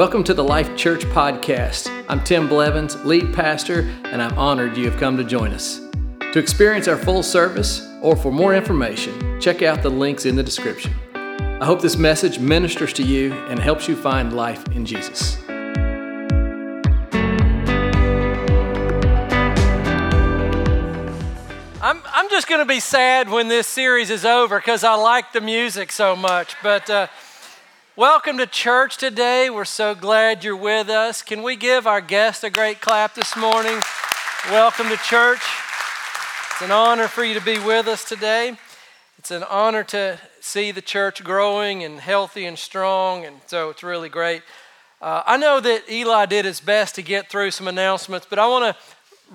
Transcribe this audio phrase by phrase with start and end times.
[0.00, 2.06] Welcome to the Life Church Podcast.
[2.08, 5.78] I'm Tim Blevins, lead pastor, and I'm honored you have come to join us.
[6.32, 10.42] To experience our full service or for more information, check out the links in the
[10.42, 10.94] description.
[11.14, 15.36] I hope this message ministers to you and helps you find life in Jesus.
[21.82, 25.34] I'm, I'm just going to be sad when this series is over because I like
[25.34, 26.56] the music so much.
[26.62, 27.08] But uh,
[27.96, 29.50] Welcome to church today.
[29.50, 31.22] We're so glad you're with us.
[31.22, 33.80] Can we give our guest a great clap this morning?
[34.48, 35.42] Welcome to church.
[36.52, 38.56] It's an honor for you to be with us today.
[39.18, 43.82] It's an honor to see the church growing and healthy and strong, and so it's
[43.82, 44.42] really great.
[45.02, 48.46] Uh, I know that Eli did his best to get through some announcements, but I
[48.46, 48.82] want to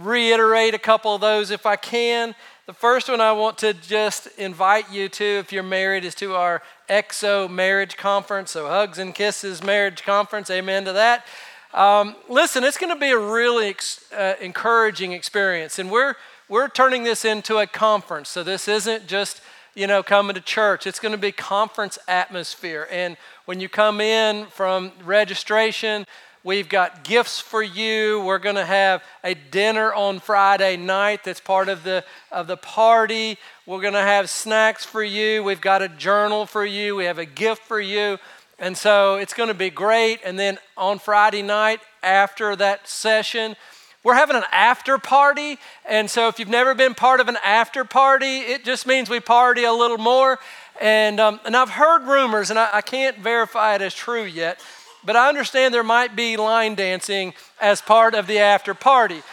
[0.01, 2.33] reiterate a couple of those if I can.
[2.67, 6.35] The first one I want to just invite you to, if you're married, is to
[6.35, 8.51] our XO marriage conference.
[8.51, 10.49] So, Hugs and Kisses marriage conference.
[10.49, 11.25] Amen to that.
[11.73, 15.79] Um, listen, it's going to be a really ex- uh, encouraging experience.
[15.79, 16.15] And we're,
[16.47, 18.29] we're turning this into a conference.
[18.29, 19.41] So, this isn't just
[19.73, 20.87] you know, coming to church.
[20.87, 22.87] It's going to be conference atmosphere.
[22.89, 26.05] And when you come in from registration,
[26.45, 28.21] We've got gifts for you.
[28.21, 32.55] We're going to have a dinner on Friday night that's part of the, of the
[32.55, 33.39] party.
[33.67, 35.43] We're going to have snacks for you.
[35.43, 36.95] We've got a journal for you.
[36.95, 38.19] We have a gift for you.
[38.59, 40.19] And so it's going to be great.
[40.23, 43.55] And then on Friday night, after that session,
[44.03, 45.57] we're having an after party.
[45.83, 49.19] And so if you've never been part of an after party, it just means we
[49.19, 50.37] party a little more.
[50.79, 54.59] And, um, and I've heard rumors, and I, I can't verify it as true yet,
[55.03, 59.23] but I understand there might be line dancing as part of the after party.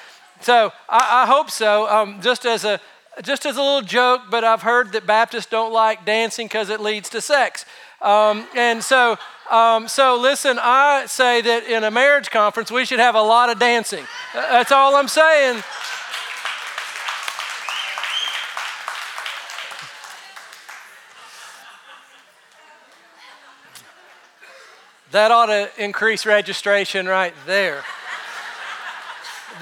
[0.41, 1.87] So I, I hope so.
[1.87, 2.81] Um, just as a
[3.21, 6.81] just as a little joke, but I've heard that Baptists don't like dancing because it
[6.81, 7.67] leads to sex.
[8.01, 9.19] Um, and so,
[9.51, 13.51] um, so listen, I say that in a marriage conference we should have a lot
[13.51, 14.05] of dancing.
[14.35, 15.63] That's all I'm saying.
[25.13, 27.85] That ought to increase registration right there.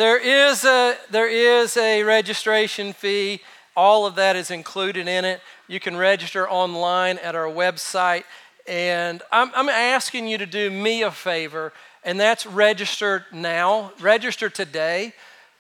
[0.01, 3.43] There, is a, there is a registration fee.
[3.77, 5.43] All of that is included in it.
[5.69, 8.25] You can register online at our website.
[8.67, 14.49] And I'm, I'm asking you to do me a favor, and that's register now, register
[14.49, 15.13] today,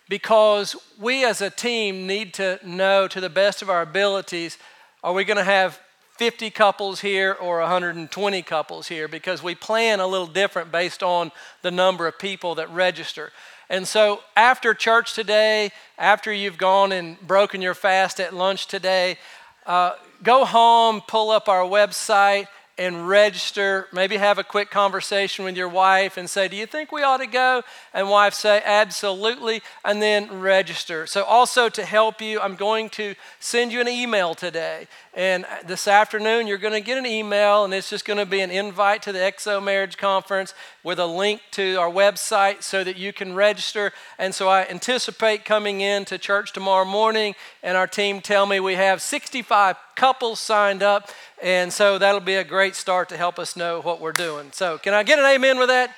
[0.08, 4.56] because we as a team need to know to the best of our abilities
[5.04, 5.78] are we going to have
[6.16, 11.30] 50 couples here or 120 couples here because we plan a little different based on
[11.60, 13.32] the number of people that register.
[13.70, 19.16] And so after church today, after you've gone and broken your fast at lunch today,
[19.64, 19.92] uh,
[20.24, 22.48] go home, pull up our website,
[22.80, 23.88] and register.
[23.92, 27.18] Maybe have a quick conversation with your wife and say, Do you think we ought
[27.18, 27.62] to go?
[27.92, 29.60] And wife say, Absolutely.
[29.84, 31.06] And then register.
[31.06, 34.88] So, also to help you, I'm going to send you an email today.
[35.12, 38.40] And this afternoon, you're going to get an email, and it's just going to be
[38.40, 42.96] an invite to the XO Marriage Conference with a link to our website so that
[42.96, 43.92] you can register.
[44.18, 48.58] And so I anticipate coming in to church tomorrow morning, and our team tell me
[48.58, 51.10] we have 65 couples signed up.
[51.42, 54.50] And so that'll be a great start to help us know what we're doing.
[54.52, 55.94] So, can I get an amen with that?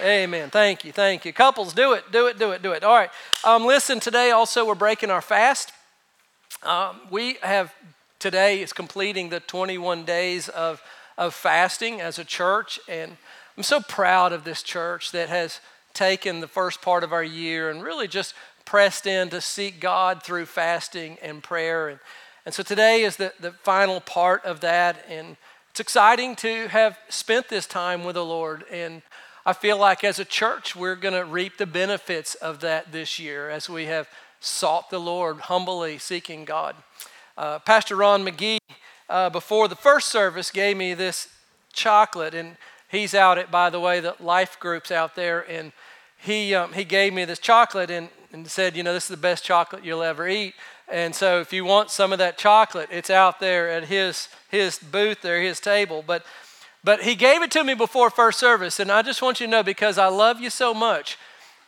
[0.00, 0.48] Amen.
[0.50, 0.92] Thank you.
[0.92, 1.32] Thank you.
[1.32, 2.10] Couples, do it.
[2.10, 2.38] Do it.
[2.38, 2.62] Do it.
[2.62, 2.82] Do it.
[2.82, 3.10] All right.
[3.44, 5.72] Um, listen, today also we're breaking our fast.
[6.62, 7.74] Um, we have
[8.18, 10.80] today is completing the 21 days of,
[11.18, 12.80] of fasting as a church.
[12.88, 13.16] And
[13.56, 15.60] I'm so proud of this church that has
[15.92, 20.22] taken the first part of our year and really just pressed in to seek God
[20.22, 21.88] through fasting and prayer.
[21.88, 21.98] And,
[22.44, 25.04] and so today is the, the final part of that.
[25.08, 25.36] And
[25.70, 28.64] it's exciting to have spent this time with the Lord.
[28.70, 29.02] And
[29.46, 33.18] I feel like as a church, we're going to reap the benefits of that this
[33.18, 34.08] year as we have
[34.40, 36.74] sought the Lord humbly, seeking God.
[37.38, 38.58] Uh, Pastor Ron McGee,
[39.08, 41.28] uh, before the first service, gave me this
[41.72, 42.56] chocolate, and
[42.88, 45.72] he's out at, by the way, the life groups out there, and
[46.18, 49.16] he, um, he gave me this chocolate and, and said, you know, this is the
[49.16, 50.54] best chocolate you'll ever eat.
[50.92, 54.78] And so if you want some of that chocolate, it's out there at his, his
[54.78, 56.04] booth there, his table.
[56.06, 56.24] But,
[56.84, 59.50] but he gave it to me before first service, and I just want you to
[59.50, 61.16] know because I love you so much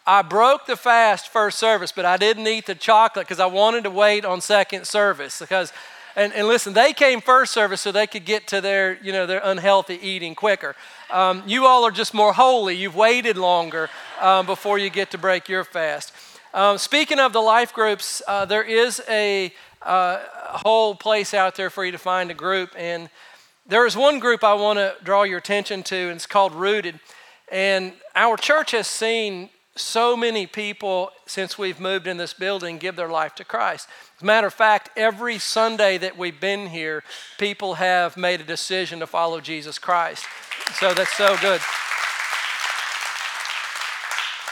[0.07, 3.85] I broke the fast first service, but I didn't eat the chocolate because I wanted
[3.85, 5.39] to wait on second service.
[5.39, 5.73] Because,
[6.15, 9.25] and, and listen, they came first service so they could get to their, you know,
[9.25, 10.77] their unhealthy eating quicker.
[11.11, 12.77] Um, you all are just more holy.
[12.77, 13.89] You've waited longer
[14.21, 16.13] um, before you get to break your fast.
[16.55, 19.53] Um, speaking of the life groups, uh, there is a,
[19.83, 20.21] uh,
[20.65, 23.11] whole place out there for you to find a group, and
[23.67, 27.01] there is one group I want to draw your attention to, and it's called Rooted.
[27.51, 32.95] And our church has seen so many people since we've moved in this building give
[32.95, 33.89] their life to Christ.
[34.17, 37.03] As a matter of fact, every Sunday that we've been here,
[37.37, 40.25] people have made a decision to follow Jesus Christ.
[40.75, 41.61] So that's so good.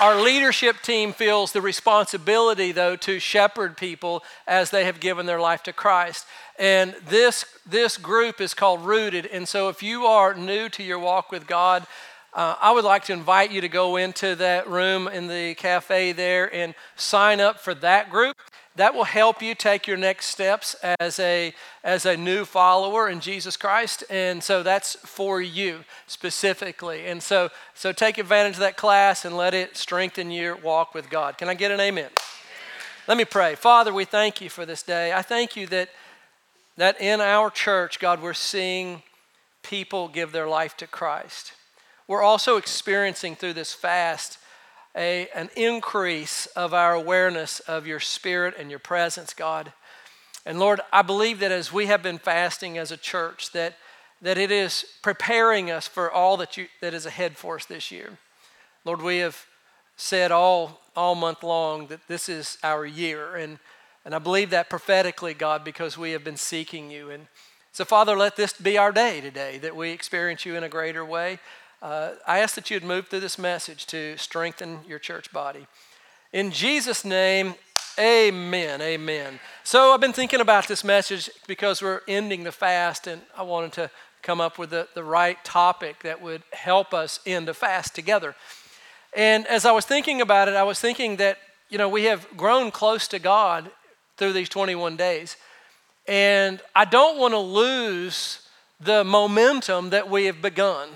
[0.03, 5.39] Our leadership team feels the responsibility, though, to shepherd people as they have given their
[5.39, 6.27] life to Christ.
[6.59, 9.27] And this, this group is called Rooted.
[9.27, 11.87] And so if you are new to your walk with God,
[12.35, 16.11] uh, I would like to invite you to go into that room in the cafe
[16.11, 18.37] there and sign up for that group.
[18.77, 21.53] That will help you take your next steps as a,
[21.85, 24.03] as a new follower in Jesus Christ.
[24.09, 27.07] And so that's for you specifically.
[27.07, 31.11] And so, so take advantage of that class and let it strengthen your walk with
[31.11, 31.37] God.
[31.37, 32.05] Can I get an amen?
[32.05, 32.11] amen?
[33.07, 33.57] Let me pray.
[33.57, 35.13] Father, we thank you for this day.
[35.13, 35.91] I thank you that,
[36.79, 39.03] that in our church, God, we're seeing
[39.63, 41.53] people give their life to Christ.
[42.09, 44.39] We're also experiencing through this fast
[44.97, 49.73] a, an increase of our awareness of your spirit and your presence, God.
[50.45, 53.77] And Lord, I believe that as we have been fasting as a church, that,
[54.21, 57.91] that it is preparing us for all that, you, that is ahead for us this
[57.91, 58.19] year.
[58.85, 59.47] Lord, we have
[59.97, 63.37] said all, all month long that this is our year.
[63.37, 63.59] And,
[64.05, 67.11] and I believe that prophetically, God, because we have been seeking you.
[67.11, 67.29] And
[67.71, 71.05] so, Father, let this be our day today, that we experience you in a greater
[71.05, 71.39] way.
[71.83, 75.67] Uh, I ask that you'd move through this message to strengthen your church body.
[76.33, 77.57] In Jesus' name,
[77.99, 78.81] amen.
[78.81, 79.41] Amen.
[79.65, 83.73] So I've been thinking about this message because we're ending the fast, and I wanted
[83.73, 83.91] to
[84.23, 88.37] come up with the, the right topic that would help us end the fast together.
[89.17, 91.39] And as I was thinking about it, I was thinking that,
[91.69, 93.73] you know, we have grown close to God
[94.19, 95.37] through these 21 days.
[96.07, 98.47] And I don't want to lose
[98.79, 100.89] the momentum that we have begun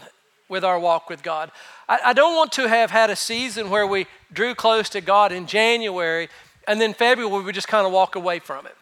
[0.48, 1.50] with our walk with God.
[1.88, 5.32] I, I don't want to have had a season where we drew close to God
[5.32, 6.28] in January
[6.66, 8.76] and then February we just kind of walk away from it.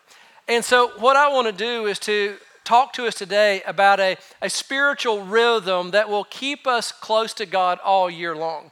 [0.49, 4.16] And so, what I want to do is to talk to us today about a,
[4.43, 8.70] a spiritual rhythm that will keep us close to God all year long.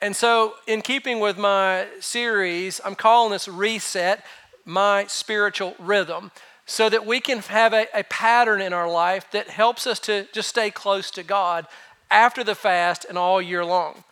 [0.00, 4.24] And so, in keeping with my series, I'm calling this Reset
[4.64, 6.30] My Spiritual Rhythm
[6.66, 10.26] so that we can have a, a pattern in our life that helps us to
[10.32, 11.66] just stay close to God
[12.12, 14.04] after the fast and all year long.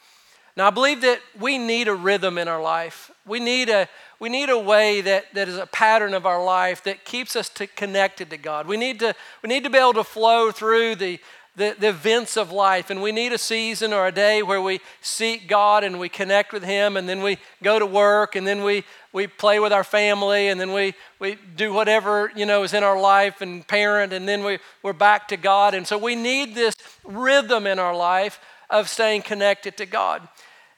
[0.57, 3.11] Now, I believe that we need a rhythm in our life.
[3.25, 3.89] We need a,
[4.19, 7.49] we need a way that, that is a pattern of our life that keeps us
[7.51, 8.67] to, connected to God.
[8.67, 11.21] We need to, we need to be able to flow through the,
[11.61, 12.91] the, the events of life.
[12.91, 16.53] And we need a season or a day where we seek God and we connect
[16.53, 19.85] with Him, and then we go to work, and then we, we play with our
[19.85, 24.13] family, and then we, we do whatever you know is in our life and parent,
[24.13, 25.75] and then we, we're back to God.
[25.75, 26.75] And so we need this
[27.05, 28.41] rhythm in our life
[28.71, 30.27] of staying connected to God.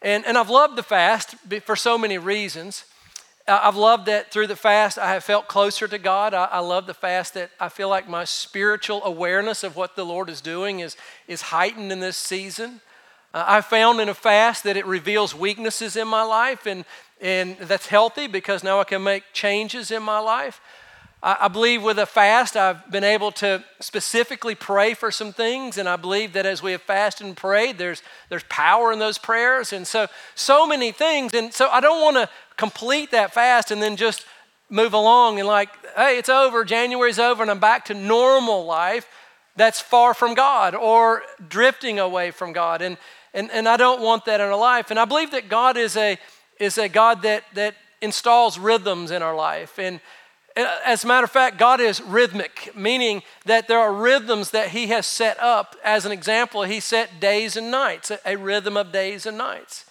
[0.02, 2.84] And, and I've loved the fast for so many reasons.
[3.48, 6.32] I've loved that through the fast, I have felt closer to God.
[6.32, 10.04] I, I, love the fast that I feel like my spiritual awareness of what the
[10.04, 10.96] Lord is doing is,
[11.26, 12.80] is heightened in this season.
[13.34, 16.84] Uh, I found in a fast that it reveals weaknesses in my life, and,
[17.20, 20.60] and that's healthy because now I can make changes in my life.
[21.24, 25.88] I, believe with a fast, I've been able to specifically pray for some things, and
[25.88, 29.72] I believe that as we have fasted and prayed, there's, there's power in those prayers.
[29.72, 31.32] And so, so many things.
[31.32, 34.26] And so I don't want to complete that fast and then just
[34.68, 39.06] move along and like, hey, it's over, January's over, and I'm back to normal life
[39.54, 42.82] that's far from God or drifting away from God.
[42.82, 42.96] And,
[43.32, 44.90] and, and I don't want that in our life.
[44.90, 46.18] And I believe that God is a,
[46.58, 49.78] is a God that, that installs rhythms in our life.
[49.78, 50.00] And
[50.54, 54.68] Uh, as a matter of fact, God is rhythmic, meaning that there are rhythms that
[54.68, 55.76] He has set up.
[55.82, 59.86] As an example, He set days and nights, a rhythm of days and nights.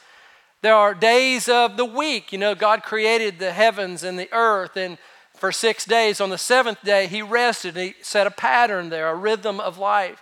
[0.61, 2.31] There are days of the week.
[2.31, 4.99] You know, God created the heavens and the earth, and
[5.35, 7.75] for six days, on the seventh day, He rested.
[7.75, 10.21] He set a pattern there, a rhythm of life.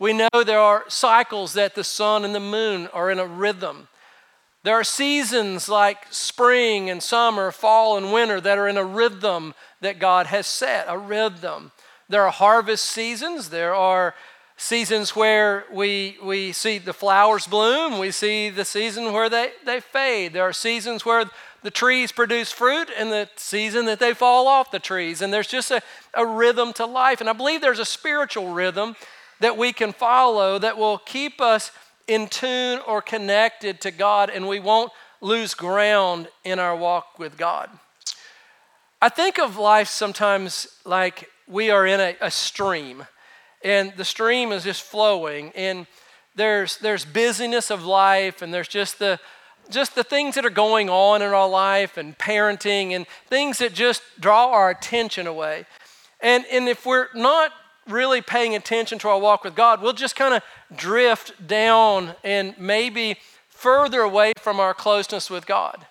[0.00, 3.88] We know there are cycles that the sun and the moon are in a rhythm.
[4.64, 9.54] There are seasons like spring and summer, fall and winter that are in a rhythm
[9.80, 11.72] that God has set, a rhythm.
[12.08, 14.14] There are harvest seasons, there are
[14.56, 19.80] seasons where we, we see the flowers bloom, we see the season where they, they
[19.80, 20.32] fade.
[20.32, 21.26] There are seasons where
[21.62, 25.22] the trees produce fruit and the season that they fall off the trees.
[25.22, 25.80] And there's just a,
[26.14, 27.20] a rhythm to life.
[27.20, 28.96] And I believe there's a spiritual rhythm
[29.40, 31.70] that we can follow that will keep us
[32.06, 37.36] in tune or connected to God and we won't lose ground in our walk with
[37.36, 37.70] God.
[39.00, 43.06] I think of life sometimes like we are in a, a stream
[43.62, 45.52] and the stream is just flowing.
[45.54, 45.86] And
[46.34, 49.20] there's, there's busyness of life and there's just the,
[49.70, 53.72] just the things that are going on in our life and parenting and things that
[53.72, 55.66] just draw our attention away.
[56.20, 57.52] And, and if we're not
[57.88, 60.42] really paying attention to our walk with God, we'll just kind of
[60.76, 63.16] drift down and maybe
[63.48, 65.86] further away from our closeness with God.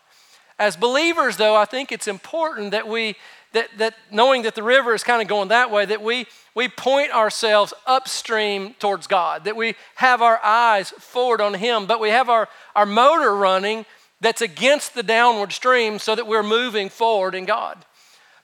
[0.59, 3.15] As believers, though, I think it's important that we,
[3.53, 6.67] that, that knowing that the river is kind of going that way, that we, we
[6.67, 12.09] point ourselves upstream towards God, that we have our eyes forward on Him, but we
[12.09, 13.85] have our, our motor running
[14.19, 17.85] that's against the downward stream so that we're moving forward in God.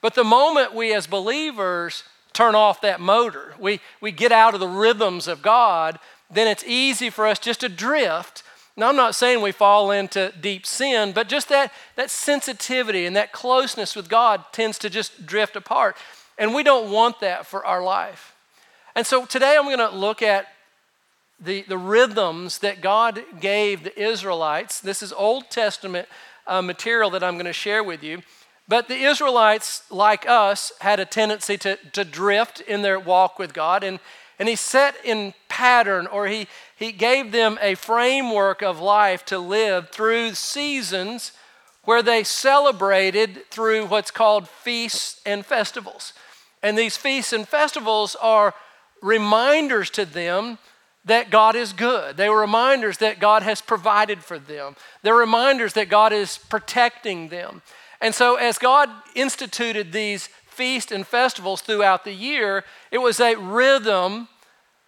[0.01, 2.03] But the moment we as believers
[2.33, 5.97] turn off that motor, we, we get out of the rhythms of God,
[6.29, 8.43] then it's easy for us just to drift.
[8.75, 13.15] Now, I'm not saying we fall into deep sin, but just that, that sensitivity and
[13.15, 15.95] that closeness with God tends to just drift apart.
[16.39, 18.35] And we don't want that for our life.
[18.95, 20.47] And so today I'm going to look at
[21.39, 24.79] the, the rhythms that God gave the Israelites.
[24.79, 26.07] This is Old Testament
[26.47, 28.23] uh, material that I'm going to share with you.
[28.67, 33.53] But the Israelites, like us, had a tendency to, to drift in their walk with
[33.53, 33.83] God.
[33.83, 33.99] And,
[34.39, 36.47] and he set in pattern, or he,
[36.83, 41.31] he gave them a framework of life to live through seasons
[41.85, 46.13] where they celebrated through what's called feasts and festivals.
[46.61, 48.53] And these feasts and festivals are
[49.01, 50.57] reminders to them
[51.05, 52.15] that God is good.
[52.15, 54.75] They were reminders that God has provided for them.
[55.01, 57.61] They're reminders that God is protecting them.
[57.99, 63.35] And so, as God instituted these feasts and festivals throughout the year, it was a
[63.35, 64.29] rhythm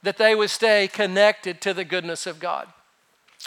[0.06, 2.68] that they would stay connected to the goodness of God.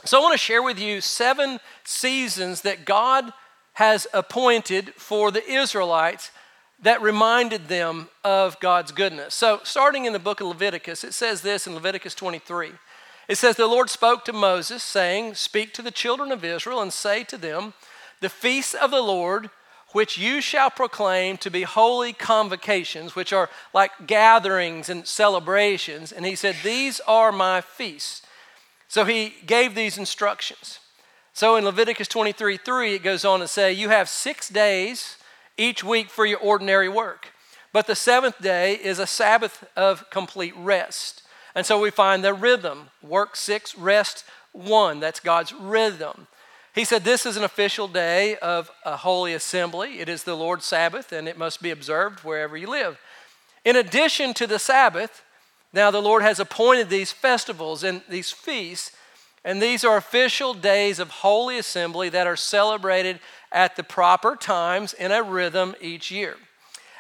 [0.05, 3.33] So, I want to share with you seven seasons that God
[3.75, 6.31] has appointed for the Israelites
[6.83, 9.35] that reminded them of God's goodness.
[9.35, 12.73] So, starting in the book of Leviticus, it says this in Leviticus 23.
[13.29, 16.93] It says, The Lord spoke to Moses, saying, Speak to the children of Israel and
[16.93, 17.75] say to them,
[18.21, 19.51] The feasts of the Lord
[19.93, 26.13] which you shall proclaim to be holy convocations, which are like gatherings and celebrations.
[26.13, 28.23] And he said, These are my feasts.
[28.89, 30.81] So he gave these instructions.
[31.33, 35.17] So in Leviticus 23 3, it goes on to say, You have six days
[35.57, 37.29] each week for your ordinary work,
[37.73, 41.23] but the seventh day is a Sabbath of complete rest.
[41.55, 45.01] And so we find the rhythm work six, rest one.
[45.01, 46.27] That's God's rhythm.
[46.79, 49.99] He said, This is an official day of a holy assembly.
[49.99, 53.01] It is the Lord's Sabbath, and it must be observed wherever you live.
[53.65, 55.25] In addition to the Sabbath,
[55.73, 58.93] now the Lord has appointed these festivals and these feasts,
[59.45, 63.19] and these are official days of holy assembly that are celebrated
[63.51, 66.37] at the proper times in a rhythm each year.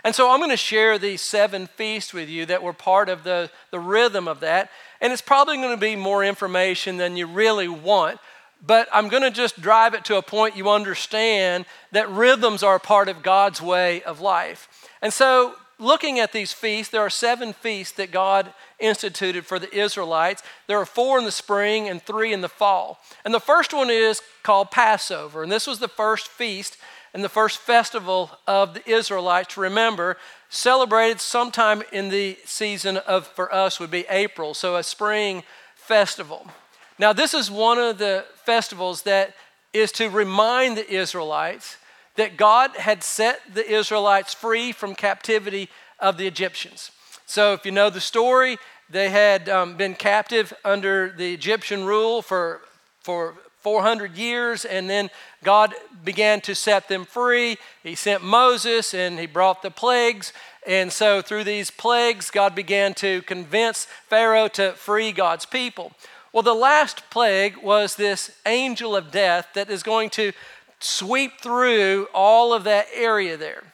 [0.03, 3.23] And so I'm going to share these seven feasts with you that were part of
[3.23, 4.71] the, the rhythm of that.
[5.01, 8.19] And it's probably going to be more information than you really want
[8.65, 12.77] but I'm going to just drive it to a point you understand that rhythms are
[12.77, 14.69] a part of God's way of life.
[15.01, 19.73] And so, looking at these feasts, there are seven feasts that God instituted for the
[19.73, 20.43] Israelites.
[20.67, 22.99] There are four in the spring and three in the fall.
[23.25, 25.43] And the first one is called Passover.
[25.43, 26.77] And this was the first feast
[27.15, 30.17] and the first festival of the Israelites to remember,
[30.51, 35.43] celebrated sometime in the season of, for us, would be April, so a spring
[35.75, 36.51] festival.
[36.99, 39.35] Now, this is one of the festivals that
[39.73, 41.77] is to remind the Israelites
[42.17, 45.69] that God had set the Israelites free from captivity
[46.01, 46.91] of the Egyptians.
[47.27, 48.59] So, if you know the story,
[48.91, 52.63] they had um, been captive under the Egyptian rule for,
[53.01, 55.11] for 400 years, and then
[55.45, 55.75] God
[56.05, 57.59] began to set them free.
[57.83, 60.33] He sent Moses and he brought the plagues.
[60.67, 65.93] And so, through these plagues, God began to convince Pharaoh to free God's people.
[66.39, 70.31] Well, the last plague was this angel of death that is going to
[70.79, 73.65] sweep through all of that area there.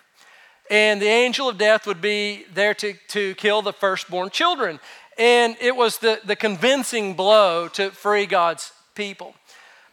[0.71, 4.80] And the angel of death would be there to, to kill the firstborn children.
[5.18, 9.35] And it was the, the convincing blow to free God's people.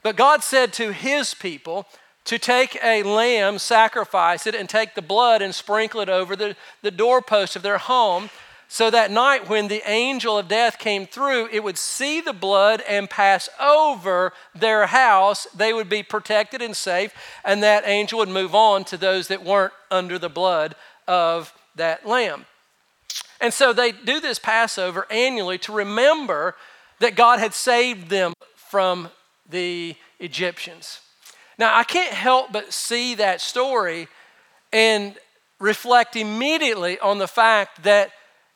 [0.02, 1.88] But God said to his people
[2.24, 6.56] to take a lamb, sacrifice it, and take the blood and sprinkle it over the,
[6.84, 8.30] the doorpost of their home
[8.74, 12.82] so that night, when the angel of death came through, it would see the blood
[12.88, 15.46] and pass over their house.
[15.54, 17.14] They would be protected and safe,
[17.44, 20.76] and that angel would move on to those that weren't under the blood
[21.06, 22.46] of that lamb.
[23.42, 26.56] And so they do this Passover annually to remember
[27.00, 29.10] that God had saved them from
[29.50, 31.02] the Egyptians.
[31.58, 34.08] Now, I can't help but see that story
[34.72, 35.16] and
[35.60, 38.12] reflect immediately on the fact that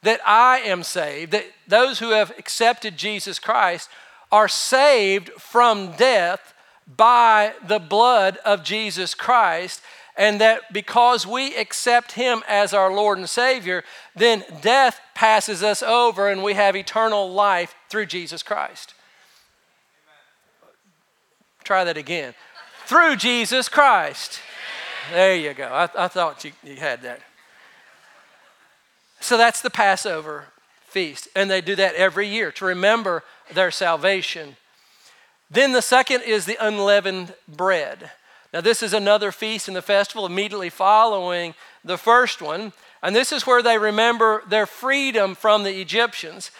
[0.05, 3.89] that I am saved, that those who have accepted Jesus Christ
[4.31, 6.53] are saved from death
[6.95, 9.81] by the blood of Jesus Christ,
[10.15, 13.83] and that because we accept Him as our Lord and Savior,
[14.15, 18.93] then death passes us over and we have eternal life through Jesus Christ.
[21.63, 22.35] Try that again.
[22.85, 24.39] through Jesus Christ.
[25.11, 25.65] There you go.
[25.65, 27.21] I, I thought you, you had that.
[29.25, 30.45] So that's the Passover
[30.83, 31.27] feast.
[31.35, 34.55] And they do that every year to remember their salvation.
[35.49, 38.11] Then the second is the unleavened bread.
[38.53, 42.71] Now, this is another feast in the festival immediately following the first one.
[43.01, 46.51] And this is where they remember their freedom from the Egyptians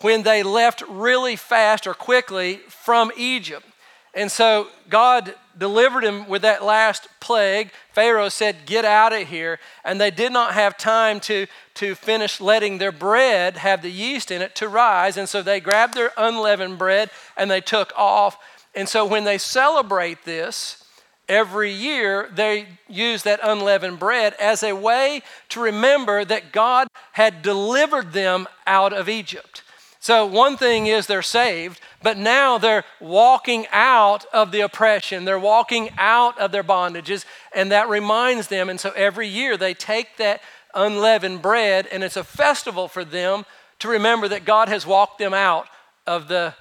[0.00, 3.66] when they left really fast or quickly from Egypt.
[4.14, 7.70] And so God delivered him with that last plague.
[7.92, 9.58] Pharaoh said, Get out of here.
[9.84, 14.30] And they did not have time to, to finish letting their bread have the yeast
[14.30, 15.16] in it to rise.
[15.16, 18.38] And so they grabbed their unleavened bread and they took off.
[18.74, 20.84] And so when they celebrate this
[21.28, 27.42] every year, they use that unleavened bread as a way to remember that God had
[27.42, 29.62] delivered them out of Egypt.
[30.04, 35.24] So, one thing is they're saved, but now they're walking out of the oppression.
[35.24, 38.68] They're walking out of their bondages, and that reminds them.
[38.68, 40.42] And so, every year they take that
[40.74, 43.46] unleavened bread, and it's a festival for them
[43.78, 45.68] to remember that God has walked them out
[46.06, 46.52] of the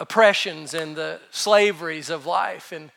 [0.00, 2.72] oppressions and the slaveries of life.
[2.72, 2.90] And,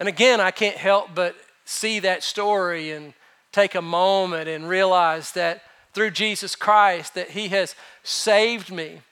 [0.00, 3.14] and again, I can't help but see that story and
[3.52, 5.62] take a moment and realize that
[5.92, 9.02] through Jesus Christ that he has saved me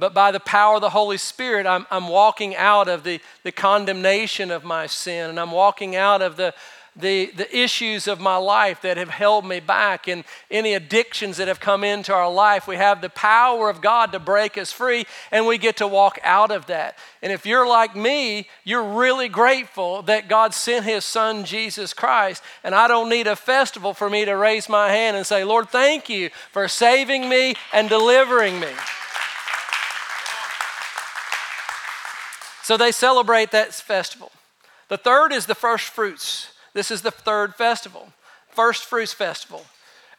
[0.00, 3.52] but by the power of the Holy Spirit, I'm, I'm walking out of the, the
[3.52, 6.54] condemnation of my sin, and I'm walking out of the,
[6.96, 11.48] the, the issues of my life that have held me back and any addictions that
[11.48, 12.66] have come into our life.
[12.66, 16.18] We have the power of God to break us free, and we get to walk
[16.22, 16.96] out of that.
[17.22, 22.42] And if you're like me, you're really grateful that God sent His Son, Jesus Christ.
[22.64, 25.68] And I don't need a festival for me to raise my hand and say, Lord,
[25.68, 28.70] thank you for saving me and delivering me.
[32.70, 34.30] So they celebrate that festival.
[34.86, 36.52] The third is the first fruits.
[36.72, 38.12] This is the third festival,
[38.48, 39.66] first fruits festival.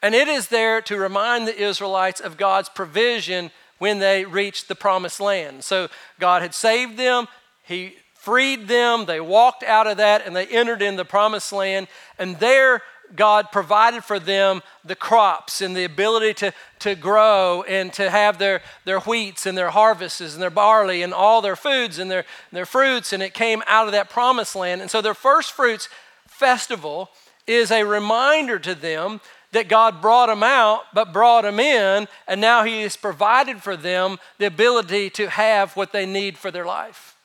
[0.01, 4.75] And it is there to remind the Israelites of God's provision when they reached the
[4.75, 5.63] promised land.
[5.63, 5.87] So
[6.19, 7.29] God had saved them,
[7.63, 11.87] He freed them, they walked out of that, and they entered in the promised land.
[12.19, 12.81] And there
[13.15, 18.37] God provided for them the crops and the ability to, to grow and to have
[18.37, 22.25] their, their wheats and their harvests and their barley and all their foods and their,
[22.51, 23.13] their fruits.
[23.13, 24.81] And it came out of that promised land.
[24.81, 25.89] And so their first fruits
[26.27, 27.09] festival
[27.47, 29.21] is a reminder to them
[29.51, 33.75] that God brought them out, but brought them in, and now He has provided for
[33.75, 37.17] them the ability to have what they need for their life.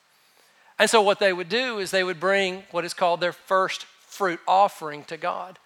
[0.77, 3.85] And so, what they would do is they would bring what is called their first
[3.85, 5.59] fruit offering to God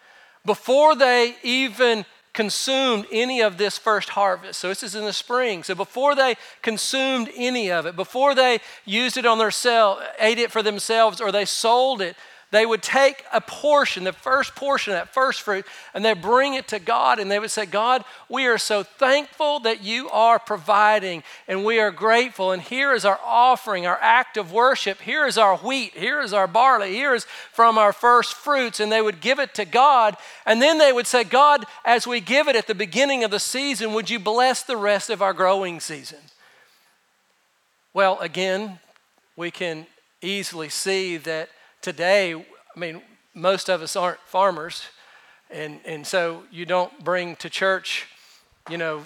[0.44, 4.61] before they even consumed any of this first harvest.
[4.61, 5.62] So this is in the spring.
[5.62, 10.38] So before they consumed any of it, before they used it on their cell, ate
[10.38, 12.16] it for themselves, or they sold it,
[12.50, 16.66] they would take a portion, the first portion that first fruit, and they bring it
[16.68, 21.22] to God and they would say, God, we are so thankful that you are providing
[21.46, 22.50] and we are grateful.
[22.50, 25.00] And here is our offering, our act of worship.
[25.00, 25.92] Here is our wheat.
[25.94, 26.92] Here is our barley.
[26.92, 28.80] Here is from our first fruits.
[28.80, 30.16] And they would give it to God.
[30.44, 33.38] And then they would say, God, as we give it at the beginning of the
[33.38, 36.18] season, would you bless the rest of our growing season?
[37.94, 38.80] Well, again,
[39.36, 39.86] we can
[40.20, 41.48] easily see that
[41.83, 43.03] today, I mean,
[43.35, 44.85] most of us aren't farmers,
[45.51, 48.07] and, and so you don't bring to church,
[48.69, 49.03] you know,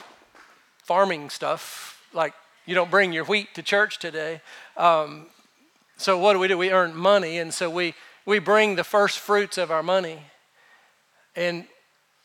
[0.82, 2.02] farming stuff.
[2.12, 2.34] Like
[2.66, 4.40] you don't bring your wheat to church today.
[4.76, 5.26] Um,
[5.96, 6.58] so what do we do?
[6.58, 7.94] We earn money, and so we,
[8.26, 10.18] we bring the first fruits of our money.
[11.36, 11.66] And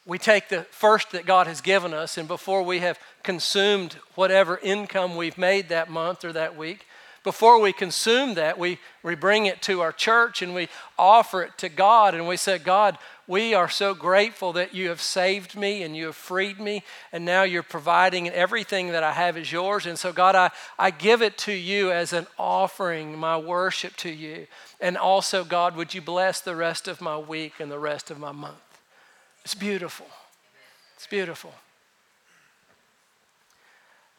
[0.06, 4.60] we take the first that God has given us, and before we have consumed whatever
[4.64, 6.86] income we've made that month or that week,
[7.24, 11.58] before we consume that, we, we bring it to our church and we offer it
[11.58, 12.98] to God and we say, God,
[13.30, 17.26] we are so grateful that you have saved me and you have freed me, and
[17.26, 19.86] now you're providing, and everything that I have is yours.
[19.86, 24.10] And so, God, I, I give it to you as an offering, my worship to
[24.10, 24.48] you.
[24.82, 28.18] And also, God, would you bless the rest of my week and the rest of
[28.18, 28.56] my month?
[29.46, 30.08] It's beautiful.
[30.96, 31.54] It's beautiful.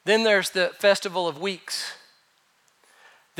[0.04, 1.94] Then there's the Festival of Weeks.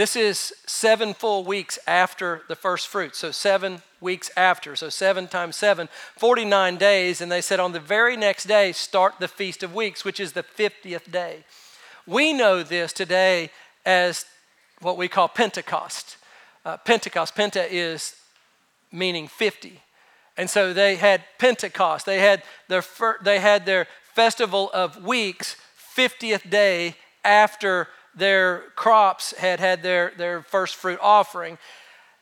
[0.01, 3.15] This is seven full weeks after the first fruit.
[3.15, 4.75] So, seven weeks after.
[4.75, 7.21] So, seven times seven, 49 days.
[7.21, 10.33] And they said, on the very next day, start the Feast of Weeks, which is
[10.33, 11.45] the 50th day.
[12.07, 13.51] We know this today
[13.85, 14.25] as
[14.81, 16.17] what we call Pentecost.
[16.65, 18.17] Uh, Pentecost, Penta is
[18.91, 19.83] meaning 50.
[20.39, 22.07] And so they had Pentecost.
[22.07, 22.83] They had their,
[23.23, 25.57] they had their festival of weeks,
[25.95, 31.59] 50th day after their crops had had their, their first fruit offering.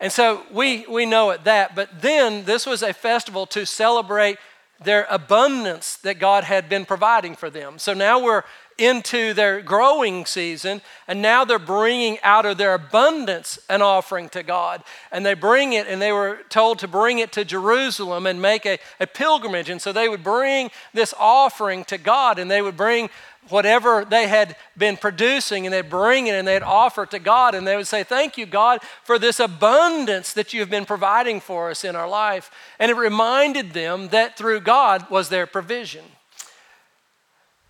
[0.01, 1.75] And so we, we know it that.
[1.75, 4.39] But then this was a festival to celebrate
[4.81, 7.79] their abundance that God had been providing for them.
[7.79, 8.45] So now we're
[8.79, 14.45] into their growing season, and now they're bringing out of their abundance an offering to
[14.45, 14.85] God.
[15.11, 18.65] And they bring it, and they were told to bring it to Jerusalem and make
[18.67, 19.69] a, a pilgrimage.
[19.69, 23.11] And so they would bring this offering to God, and they would bring
[23.51, 27.55] whatever they had been producing and they'd bring it and they'd offer it to God
[27.55, 31.71] and they would say, Thank you, God, for this abundance that you've been providing for
[31.71, 32.51] us in our life.
[32.79, 36.05] And it reminded them that through God was their provision.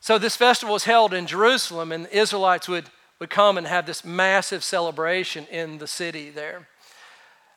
[0.00, 2.86] So this festival was held in Jerusalem, and the Israelites would,
[3.18, 6.68] would come and have this massive celebration in the city there.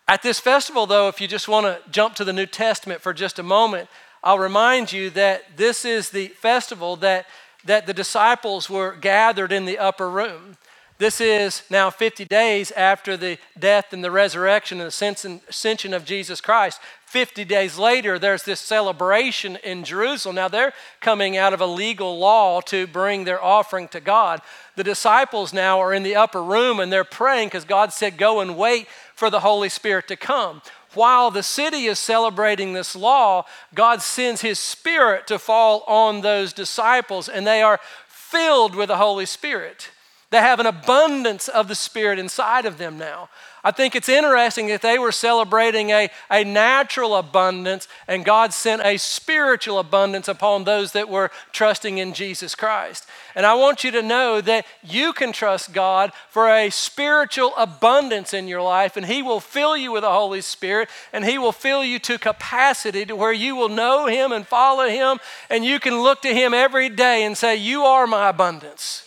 [0.07, 3.13] At this festival, though, if you just want to jump to the New Testament for
[3.13, 3.87] just a moment,
[4.23, 7.25] I'll remind you that this is the festival that
[7.65, 10.57] that the disciples were gathered in the upper room.
[11.01, 16.05] This is now 50 days after the death and the resurrection and the ascension of
[16.05, 16.79] Jesus Christ.
[17.07, 20.35] 50 days later, there's this celebration in Jerusalem.
[20.35, 24.41] Now, they're coming out of a legal law to bring their offering to God.
[24.75, 28.39] The disciples now are in the upper room and they're praying because God said, Go
[28.39, 30.61] and wait for the Holy Spirit to come
[30.93, 36.53] while the city is celebrating this law, God sends His Spirit to fall on those
[36.53, 39.89] disciples, and they are filled with the Holy Spirit.
[40.29, 43.29] They have an abundance of the Spirit inside of them now.
[43.63, 48.81] I think it's interesting that they were celebrating a, a natural abundance and God sent
[48.83, 53.05] a spiritual abundance upon those that were trusting in Jesus Christ.
[53.35, 58.33] And I want you to know that you can trust God for a spiritual abundance
[58.33, 61.51] in your life, and He will fill you with the Holy Spirit, and He will
[61.51, 65.19] fill you to capacity to where you will know Him and follow Him,
[65.49, 69.05] and you can look to Him every day and say, You are my abundance.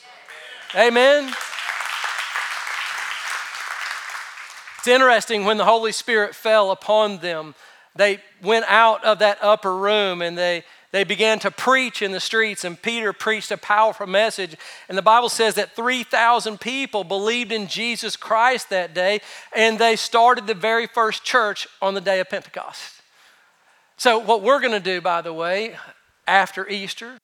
[0.75, 1.33] Amen.
[4.85, 7.55] It's interesting when the Holy Spirit fell upon them,
[7.97, 12.21] they went out of that upper room and they, they began to preach in the
[12.21, 14.57] streets, and Peter preached a powerful message.
[14.91, 19.23] And the Bible says that 3,000 people believed in Jesus Christ that day,
[19.57, 23.01] and they started the very first church on the day of Pentecost.
[23.97, 25.79] So, what we're going to do, by the way,
[26.27, 27.17] after Easter,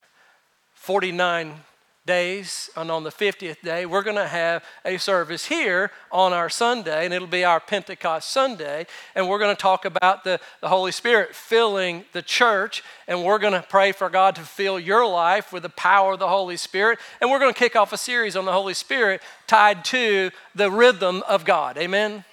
[0.76, 1.56] 49
[2.06, 6.48] days, and on the 50th day, we're going to have a service here on our
[6.48, 8.86] Sunday, and it'll be our Pentecost Sunday.
[9.14, 13.38] And we're going to talk about the, the Holy Spirit filling the church, and we're
[13.38, 16.56] going to pray for God to fill your life with the power of the Holy
[16.56, 16.98] Spirit.
[17.20, 20.70] And we're going to kick off a series on the Holy Spirit tied to the
[20.70, 21.76] rhythm of God.
[21.76, 22.10] Amen?
[22.10, 22.24] Amen.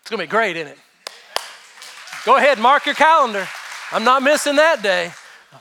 [0.00, 0.78] It's going to be great, isn't it?
[2.24, 3.48] Go ahead, mark your calendar.
[3.92, 5.12] I'm not missing that day.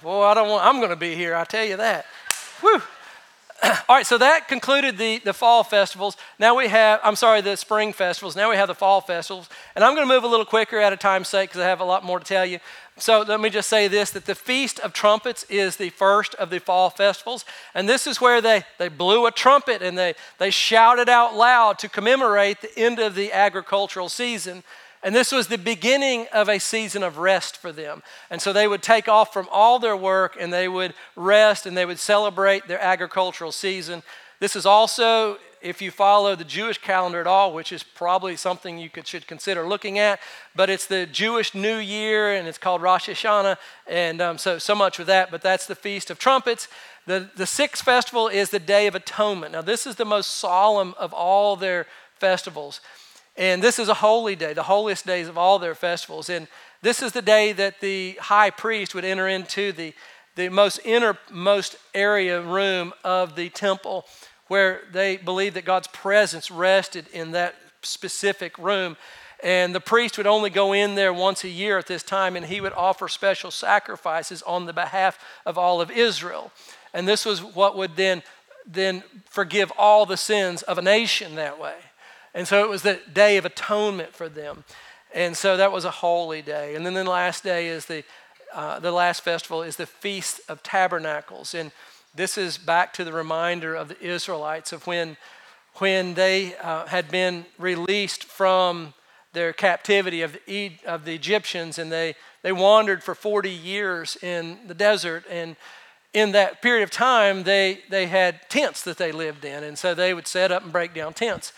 [0.03, 2.05] Boy, I don't want, I'm going to be here, I tell you that.
[2.61, 2.81] Whew.
[3.61, 6.15] All right, so that concluded the, the fall festivals.
[6.37, 8.35] Now we have, I'm sorry, the spring festivals.
[8.35, 9.49] Now we have the fall festivals.
[9.75, 11.81] And I'm going to move a little quicker at a time's sake because I have
[11.81, 12.59] a lot more to tell you.
[12.97, 16.49] So let me just say this that the Feast of Trumpets is the first of
[16.49, 17.45] the fall festivals.
[17.73, 21.79] And this is where they, they blew a trumpet and they, they shouted out loud
[21.79, 24.63] to commemorate the end of the agricultural season.
[25.01, 28.03] And this was the beginning of a season of rest for them.
[28.29, 31.77] And so they would take off from all their work and they would rest and
[31.77, 34.03] they would celebrate their agricultural season.
[34.41, 38.77] This is also, if you follow the Jewish calendar at all, which is probably something
[38.77, 40.19] you could, should consider looking at,
[40.53, 43.55] but it's the Jewish New Year and it's called Rosh Hashanah.
[43.87, 46.67] And um, so, so much with that, but that's the Feast of Trumpets.
[47.05, 49.53] The, the sixth festival is the Day of Atonement.
[49.53, 52.81] Now, this is the most solemn of all their festivals.
[53.39, 56.29] And this is a holy day, the holiest days of all their festivals.
[56.29, 56.49] And
[56.81, 59.93] this is the day that the high priest would enter into the,
[60.35, 64.05] the most innermost area room of the temple
[64.47, 68.97] where they believed that God's presence rested in that specific room.
[69.41, 72.45] And the priest would only go in there once a year at this time, and
[72.45, 76.51] he would offer special sacrifices on the behalf of all of Israel.
[76.93, 78.21] And this was what would then,
[78.67, 81.75] then forgive all the sins of a nation that way.
[82.33, 84.63] And so it was the day of atonement for them.
[85.13, 86.75] And so that was a holy day.
[86.75, 88.03] And then the last day is the,
[88.53, 91.55] uh, the last festival is the Feast of Tabernacles.
[91.55, 91.71] And
[92.13, 95.17] this is back to the reminder of the Israelites of when,
[95.75, 98.93] when they uh, had been released from
[99.33, 104.57] their captivity of the, of the Egyptians and they, they wandered for 40 years in
[104.67, 105.23] the desert.
[105.29, 105.55] And
[106.13, 109.63] in that period of time, they, they had tents that they lived in.
[109.63, 111.53] And so they would set up and break down tents.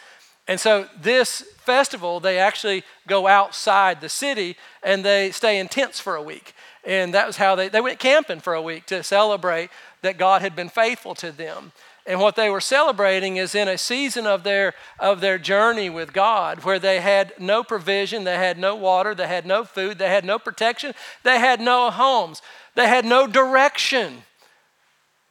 [0.51, 5.97] And so this festival, they actually go outside the city and they stay in tents
[5.97, 6.53] for a week.
[6.83, 9.69] And that was how they, they went camping for a week to celebrate
[10.01, 11.71] that God had been faithful to them.
[12.05, 16.11] And what they were celebrating is in a season of their, of their journey with
[16.11, 20.09] God where they had no provision, they had no water, they had no food, they
[20.09, 22.41] had no protection, they had no homes,
[22.75, 24.23] they had no direction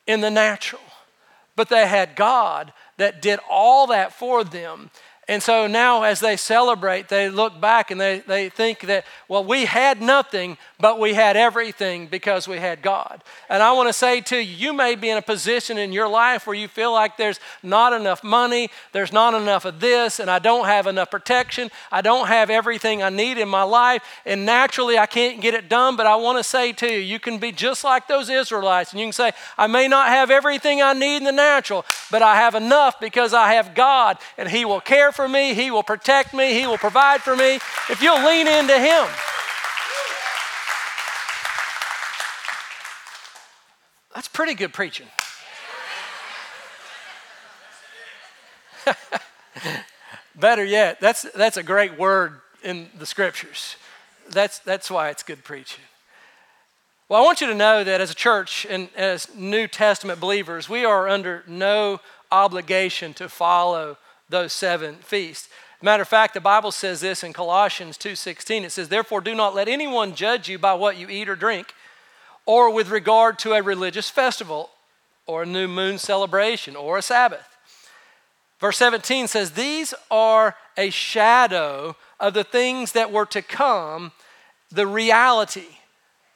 [0.07, 0.81] in the natural.
[1.57, 4.91] But they had God that did all that for them.
[5.31, 9.45] And so now, as they celebrate, they look back and they, they think that, well,
[9.45, 13.23] we had nothing, but we had everything because we had God.
[13.49, 16.09] And I want to say to you, you may be in a position in your
[16.09, 20.29] life where you feel like there's not enough money, there's not enough of this, and
[20.29, 24.45] I don't have enough protection, I don't have everything I need in my life, and
[24.45, 25.95] naturally I can't get it done.
[25.95, 28.99] But I want to say to you, you can be just like those Israelites, and
[28.99, 32.35] you can say, I may not have everything I need in the natural, but I
[32.35, 35.83] have enough because I have God, and He will care for for me, He will
[35.83, 37.57] protect me, He will provide for me.
[37.91, 39.07] If you'll lean into Him.
[44.15, 45.09] That's pretty good preaching.
[50.35, 53.77] Better yet, that's, that's a great word in the scriptures.
[54.31, 55.85] That's, that's why it's good preaching.
[57.11, 60.67] Well, I want you to know that as a church and as New Testament believers,
[60.67, 62.01] we are under no
[62.33, 63.99] obligation to follow
[64.31, 65.49] those seven feasts.
[65.83, 68.65] Matter of fact, the Bible says this in Colossians 2:16.
[68.65, 71.75] It says, "Therefore do not let anyone judge you by what you eat or drink,
[72.47, 74.71] or with regard to a religious festival,
[75.27, 77.57] or a new moon celebration, or a Sabbath."
[78.61, 84.13] Verse 17 says, "These are a shadow of the things that were to come,
[84.71, 85.79] the reality."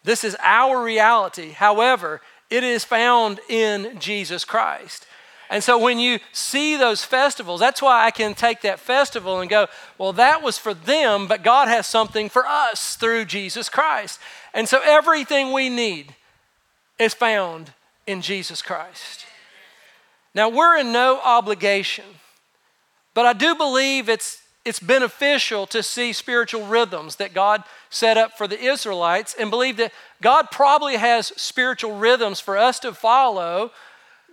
[0.04, 1.52] This is our reality.
[1.52, 5.06] However, it is found in Jesus Christ.
[5.54, 9.48] And so when you see those festivals, that's why I can take that festival and
[9.48, 14.18] go, well, that was for them, but God has something for us through Jesus Christ.
[14.52, 16.16] And so everything we need
[16.98, 17.72] is found
[18.04, 19.26] in Jesus Christ.
[20.34, 22.06] Now, we're in no obligation,
[23.14, 28.36] but I do believe it's, it's beneficial to see spiritual rhythms that God set up
[28.36, 33.70] for the Israelites and believe that God probably has spiritual rhythms for us to follow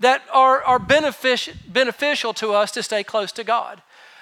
[0.01, 3.81] that are, are beneficial, beneficial to us to stay close to God.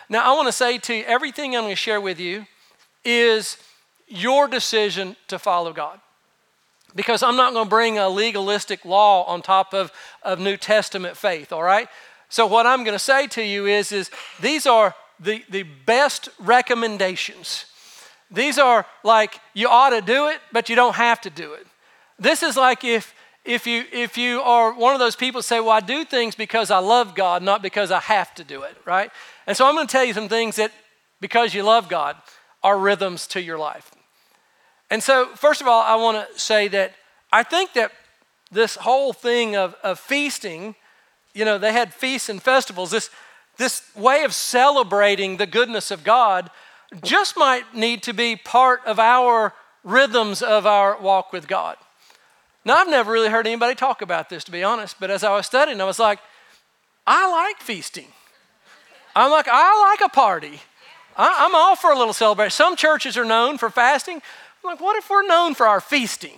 [0.10, 2.46] Now, I want to say to you, everything I'm going to share with you
[3.06, 3.58] is
[4.08, 6.00] your decision to follow God.
[6.96, 11.16] Because I'm not going to bring a legalistic law on top of, of New Testament
[11.16, 11.88] faith, all right?
[12.28, 14.12] So, what I'm going to say to you is, is
[14.42, 17.66] these are the, the best recommendations.
[18.32, 21.66] These are like you ought to do it, but you don't have to do it.
[22.18, 23.14] This is like if
[23.46, 26.72] if you if you are one of those people say, "Well, I do things because
[26.72, 29.12] I love God, not because I have to do it," right?
[29.48, 30.72] And so I'm going to tell you some things that
[31.22, 32.16] because you love God
[32.64, 33.92] are rhythms to your life.
[34.90, 36.94] And so, first of all, I want to say that
[37.32, 37.92] I think that
[38.52, 40.76] this whole thing of, of feasting,
[41.34, 43.10] you know, they had feasts and festivals, this,
[43.58, 46.50] this way of celebrating the goodness of God
[47.04, 51.78] just might need to be part of our rhythms of our walk with God.
[52.70, 55.36] Now, I've never really heard anybody talk about this, to be honest, but as I
[55.36, 56.20] was studying, I was like,
[57.08, 58.10] I like feasting.
[59.16, 60.62] I'm like, I like a party.
[61.18, 62.52] I, am all for a little celebration.
[62.52, 64.18] Some churches are known for fasting.
[64.18, 66.38] I'm like, what if we're known for our feasting?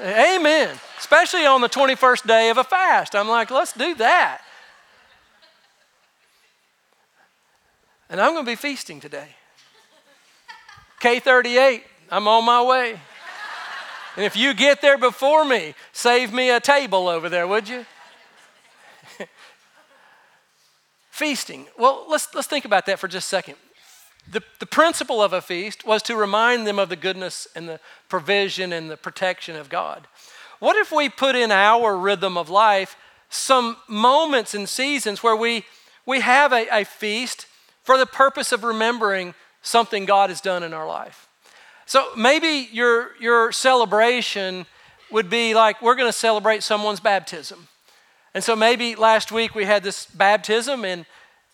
[0.00, 0.76] Amen.
[0.98, 3.14] Especially on the 21st day of a fast.
[3.14, 4.40] I'm like, let's do that.
[8.10, 9.28] And I'm going to be feasting today.
[11.00, 12.98] K38, I'm on my way.
[14.16, 17.84] And if you get there before me, save me a table over there, would you?
[21.10, 21.66] Feasting.
[21.76, 23.56] Well, let's, let's think about that for just a second.
[24.30, 27.80] The, the principle of a feast was to remind them of the goodness and the
[28.08, 30.06] provision and the protection of God.
[30.60, 32.96] What if we put in our rhythm of life
[33.28, 35.64] some moments and seasons where we,
[36.06, 37.46] we have a, a feast
[37.82, 41.28] for the purpose of remembering something God has done in our life?
[41.86, 44.66] So maybe your, your celebration
[45.10, 47.68] would be like we're going to celebrate someone's baptism.
[48.34, 51.06] And so maybe last week we had this baptism, and,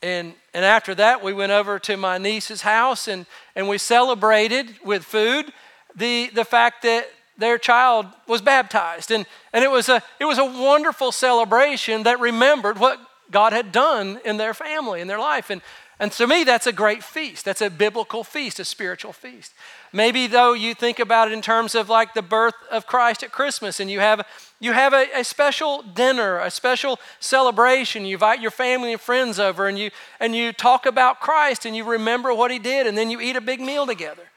[0.02, 4.74] and, and after that we went over to my niece's house and, and we celebrated
[4.84, 5.52] with food
[5.94, 9.10] the, the fact that their child was baptized.
[9.10, 13.72] And, and it, was a, it was a wonderful celebration that remembered what God had
[13.72, 15.50] done in their family, in their life.
[15.50, 15.60] And,
[16.00, 17.44] And to me, that's a great feast.
[17.44, 19.52] That's a biblical feast, a spiritual feast.
[19.92, 23.32] Maybe though you think about it in terms of like the birth of Christ at
[23.32, 24.26] Christmas and you have
[24.60, 28.06] you have a, a, special dinner, a special celebration.
[28.06, 31.76] You invite your family and friends over and you and you talk about Christ and
[31.76, 34.29] you remember what he did and then you eat a big meal together.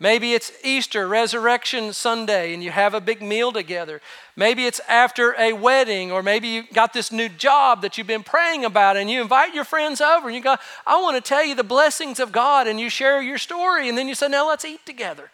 [0.00, 4.00] Maybe it's Easter, Resurrection Sunday, and you have a big meal together.
[4.36, 8.22] Maybe it's after a wedding, or maybe you got this new job that you've been
[8.22, 10.56] praying about, and you invite your friends over and you go,
[10.86, 13.98] I want to tell you the blessings of God, and you share your story, and
[13.98, 15.32] then you say, Now let's eat together.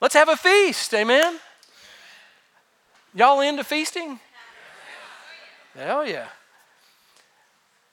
[0.00, 1.40] Let's have a feast, amen?
[3.14, 4.20] Y'all into feasting?
[5.74, 6.28] Hell yeah.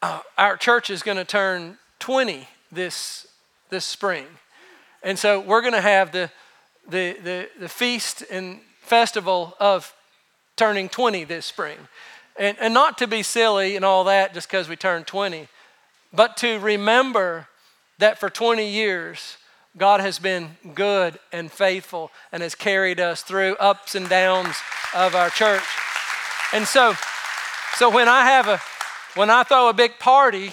[0.04, 3.28] Uh, our church is going to turn 20 this,
[3.70, 4.26] this spring.
[5.04, 6.30] And so we're going to have the,
[6.88, 9.94] the, the, the, feast and festival of
[10.56, 11.78] turning 20 this spring.
[12.38, 15.48] And, and not to be silly and all that just because we turned 20,
[16.12, 17.48] but to remember
[18.00, 19.38] that for 20 years,
[19.78, 24.56] God has been good and faithful and has carried us through ups and downs
[24.96, 25.64] of our church.
[26.54, 26.96] And so,
[27.76, 28.60] so when I have a,
[29.16, 30.52] when I throw a big party,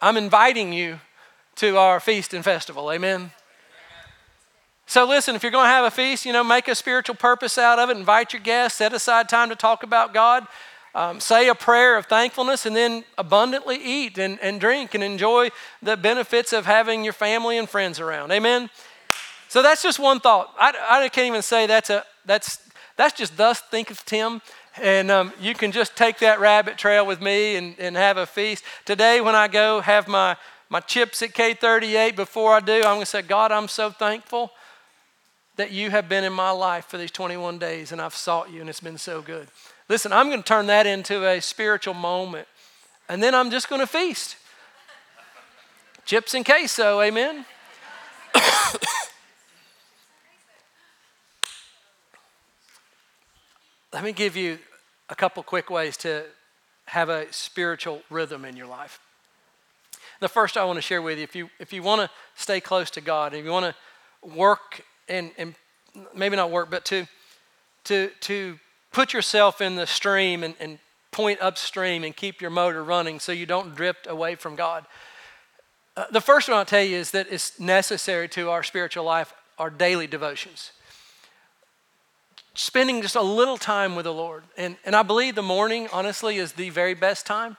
[0.00, 1.00] I'm inviting you
[1.56, 2.92] to our feast and festival.
[2.92, 3.30] Amen.
[4.86, 7.56] So, listen, if you're going to have a feast, you know, make a spiritual purpose
[7.56, 10.46] out of it, invite your guests, set aside time to talk about God,
[10.94, 15.48] um, say a prayer of thankfulness, and then abundantly eat and, and drink and enjoy
[15.80, 18.32] the benefits of having your family and friends around.
[18.32, 18.68] Amen?
[19.48, 20.52] So, that's just one thought.
[20.58, 22.58] I, I can't even say that's, a, that's,
[22.96, 24.42] that's just thus thinketh Tim.
[24.80, 28.26] And um, you can just take that rabbit trail with me and, and have a
[28.26, 28.64] feast.
[28.84, 30.36] Today, when I go have my,
[30.68, 34.50] my chips at K38, before I do, I'm going to say, God, I'm so thankful
[35.56, 38.60] that you have been in my life for these 21 days and I've sought you
[38.60, 39.48] and it's been so good.
[39.88, 42.48] Listen, I'm going to turn that into a spiritual moment
[43.08, 44.36] and then I'm just going to feast.
[46.04, 47.44] Chips and queso, amen?
[53.92, 54.58] Let me give you
[55.10, 56.24] a couple quick ways to
[56.86, 58.98] have a spiritual rhythm in your life.
[60.20, 62.60] The first I want to share with you if you, if you want to stay
[62.60, 63.74] close to God, if you want to
[64.36, 65.54] work and, and
[66.14, 67.06] maybe not work, but to,
[67.84, 68.58] to, to
[68.92, 70.78] put yourself in the stream and, and
[71.10, 74.86] point upstream and keep your motor running so you don't drift away from God.
[75.96, 79.34] Uh, the first one I'll tell you is that it's necessary to our spiritual life,
[79.58, 80.72] our daily devotions.
[82.54, 84.44] Spending just a little time with the Lord.
[84.56, 87.56] And, and I believe the morning, honestly, is the very best time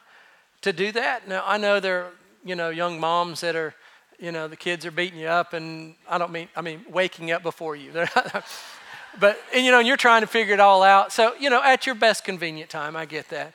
[0.62, 1.28] to do that.
[1.28, 2.12] Now, I know there are,
[2.44, 3.76] you know, young moms that are
[4.24, 7.32] you know, the kids are beating you up, and I don't mean, I mean, waking
[7.32, 7.92] up before you.
[9.20, 11.12] but, and, you know, and you're trying to figure it all out.
[11.12, 13.54] So, you know, at your best convenient time, I get that.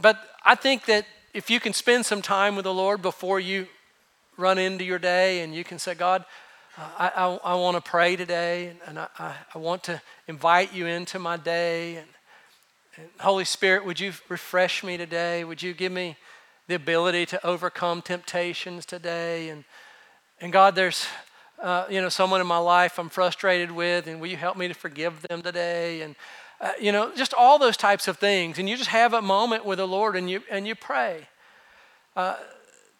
[0.00, 3.68] But I think that if you can spend some time with the Lord before you
[4.36, 6.24] run into your day and you can say, God,
[6.76, 11.20] I, I, I want to pray today and I, I want to invite you into
[11.20, 11.96] my day.
[11.96, 12.08] And,
[12.96, 15.44] and Holy Spirit, would you refresh me today?
[15.44, 16.16] Would you give me
[16.68, 19.48] the ability to overcome temptations today.
[19.48, 19.64] And,
[20.40, 21.06] and God, there's
[21.60, 24.68] uh, you know someone in my life I'm frustrated with, and will you help me
[24.68, 26.02] to forgive them today?
[26.02, 26.14] And
[26.60, 28.58] uh, you know, just all those types of things.
[28.58, 31.26] And you just have a moment with the Lord, and you and you pray.
[32.14, 32.36] Uh,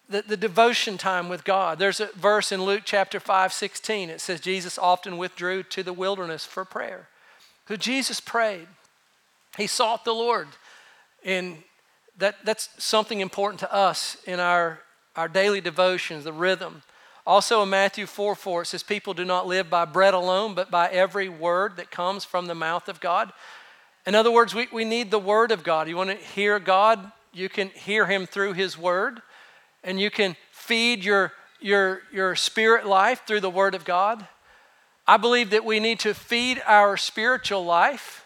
[0.09, 1.77] the, the devotion time with God.
[1.77, 4.09] There's a verse in Luke chapter 5, 16.
[4.09, 7.07] It says Jesus often withdrew to the wilderness for prayer.
[7.67, 8.67] So Jesus prayed.
[9.55, 10.47] He sought the Lord.
[11.23, 11.57] And
[12.19, 14.79] that, that's something important to us in our,
[15.15, 16.83] our daily devotions, the rhythm.
[17.25, 20.71] Also in Matthew 4 4, it says, People do not live by bread alone, but
[20.71, 23.31] by every word that comes from the mouth of God.
[24.05, 25.87] In other words, we, we need the word of God.
[25.87, 27.11] You want to hear God?
[27.33, 29.21] You can hear him through his word,
[29.83, 34.27] and you can feed your, your, your spirit life through the word of God.
[35.07, 38.25] I believe that we need to feed our spiritual life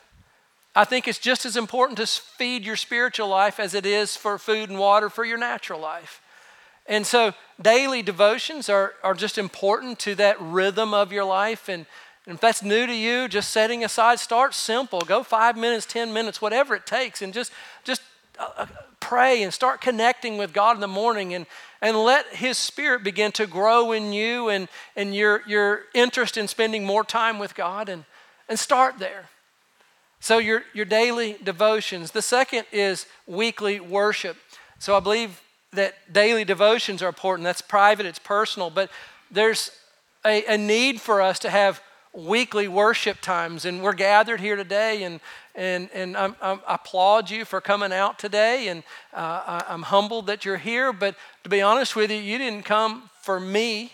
[0.76, 4.38] I think it's just as important to feed your spiritual life as it is for
[4.38, 6.22] food and water for your natural life.
[6.88, 11.70] And so daily devotions are, are just important to that rhythm of your life.
[11.70, 11.86] And,
[12.26, 15.02] and if that's new to you, just setting aside, start simple.
[15.02, 17.52] Go five minutes, 10 minutes, whatever it takes, and just,
[17.84, 18.02] just
[18.40, 18.66] uh, uh,
[19.00, 21.46] pray and start connecting with God in the morning and,
[21.82, 26.48] and let His Spirit begin to grow in you and, and your, your interest in
[26.48, 27.90] spending more time with God.
[27.90, 28.06] And,
[28.50, 29.30] and start there.
[30.24, 32.12] So, your, your daily devotions.
[32.12, 34.38] The second is weekly worship.
[34.80, 35.42] So, I believe
[35.74, 37.44] that daily devotions are important.
[37.44, 38.90] That's private, it's personal, but
[39.30, 39.72] there's
[40.26, 41.82] a, a need for us to have
[42.14, 43.66] weekly worship times.
[43.66, 45.20] And we're gathered here today, and,
[45.56, 48.70] and, and I'm, I'm, i applaud you for coming out today.
[48.70, 50.94] And uh, I, I'm humbled that you're here.
[50.94, 53.92] But to be honest with you, you didn't come for me.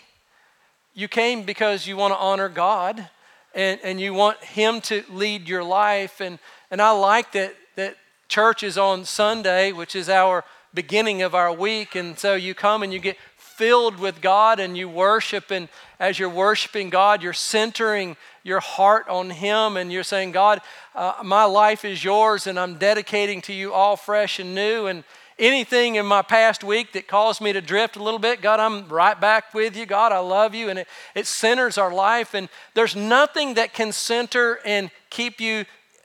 [0.94, 3.08] You came because you want to honor God
[3.54, 6.20] and, and you want Him to lead your life.
[6.20, 6.38] And,
[6.70, 7.96] and I like that, that
[8.28, 11.94] church is on Sunday, which is our beginning of our week.
[11.94, 15.50] And so you come and you get filled with God and you worship.
[15.50, 20.60] And as you're worshiping God, you're centering your heart on Him and you're saying, God,
[20.94, 24.86] uh, my life is yours and I'm dedicating to you all fresh and new.
[24.86, 25.04] And
[25.40, 28.88] anything in my past week that caused me to drift a little bit, God, I'm
[28.88, 29.86] right back with you.
[29.86, 30.68] God, I love you.
[30.68, 32.34] And it, it centers our life.
[32.34, 35.64] And there's nothing that can center and keep you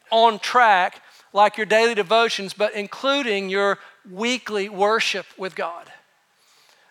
[0.10, 1.02] on track
[1.34, 3.78] like your daily devotions, but including your
[4.10, 5.92] weekly worship with God.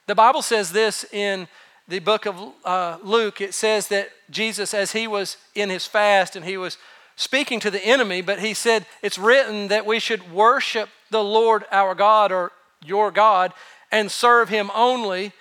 [0.07, 1.49] The Bible says this in
[1.89, 3.41] the book of uh, Luke.
[3.41, 6.77] It says that Jesus, as he was in his fast and he was
[7.17, 11.65] speaking to the enemy, but he said, It's written that we should worship the Lord
[11.71, 12.51] our God or
[12.85, 13.53] your God
[13.93, 15.33] and serve him only.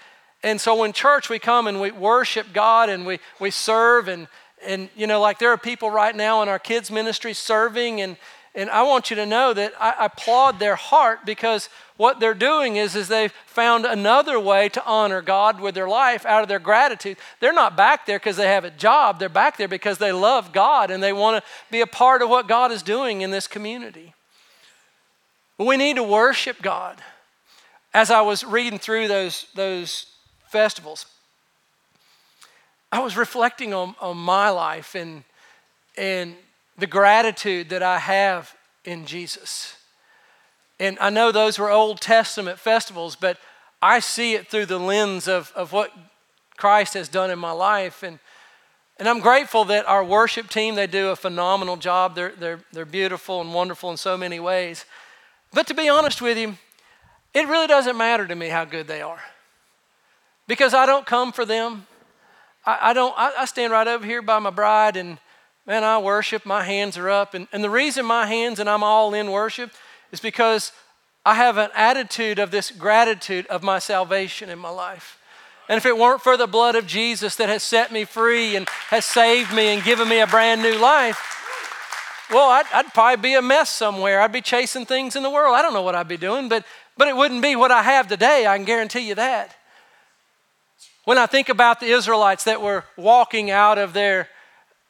[0.43, 4.07] And so in church, we come and we worship God and we, we serve.
[4.07, 4.27] And,
[4.63, 8.17] and, you know, like there are people right now in our kids' ministry serving and,
[8.55, 12.75] and I want you to know that I, applaud their heart because what they're doing
[12.75, 16.59] is, is they've found another way to honor God with their life out of their
[16.59, 17.17] gratitude.
[17.39, 19.17] They're not back there because they have a job.
[19.17, 22.29] They're back there because they love God and they want to be a part of
[22.29, 24.13] what God is doing in this community.
[25.57, 27.01] But we need to worship God.
[27.93, 30.07] As I was reading through those, those
[30.47, 31.05] festivals,
[32.91, 35.23] I was reflecting on, on my life and,
[35.97, 36.35] and
[36.77, 39.75] the gratitude that I have in Jesus.
[40.79, 43.37] And I know those were Old Testament festivals, but
[43.81, 45.91] I see it through the lens of, of what
[46.57, 48.03] Christ has done in my life.
[48.03, 48.19] And,
[48.97, 52.15] and I'm grateful that our worship team, they do a phenomenal job.
[52.15, 54.85] They're, they're, they're beautiful and wonderful in so many ways.
[55.53, 56.57] But to be honest with you,
[57.33, 59.21] it really doesn't matter to me how good they are.
[60.47, 61.87] Because I don't come for them.
[62.65, 65.17] I, I don't I, I stand right over here by my bride and
[65.65, 67.33] Man, I worship, my hands are up.
[67.33, 69.71] And, and the reason my hands and I'm all in worship
[70.11, 70.73] is because
[71.25, 75.17] I have an attitude of this gratitude of my salvation in my life.
[75.69, 78.67] And if it weren't for the blood of Jesus that has set me free and
[78.89, 81.42] has saved me and given me a brand new life,
[82.33, 84.21] well, I'd, I'd, probably be a mess somewhere.
[84.21, 85.55] I'd be chasing things in the world.
[85.55, 86.65] I don't know what I'd be doing, but,
[86.97, 88.47] but it wouldn't be what I have today.
[88.47, 89.55] I can guarantee you that.
[91.05, 94.29] When I think about the Israelites that were walking out of their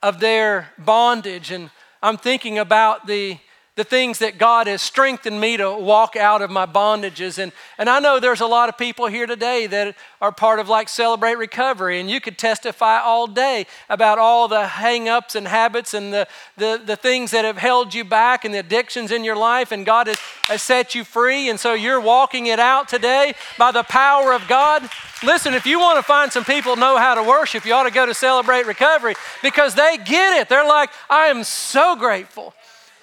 [0.03, 1.49] of their bondage.
[1.49, 1.71] And
[2.03, 3.39] I'm thinking about the,
[3.75, 7.39] the things that God has strengthened me to walk out of my bondages.
[7.39, 10.69] And, and I know there's a lot of people here today that are part of
[10.69, 15.47] like Celebrate Recovery, and you could testify all day about all the hang ups and
[15.47, 19.23] habits and the, the, the things that have held you back and the addictions in
[19.23, 21.49] your life, and God has, has set you free.
[21.49, 24.87] And so you're walking it out today by the power of God.
[25.23, 27.91] Listen, if you want to find some people know how to worship, you ought to
[27.91, 30.47] go to Celebrate Recovery because they get it.
[30.47, 32.53] They're like, I am so grateful.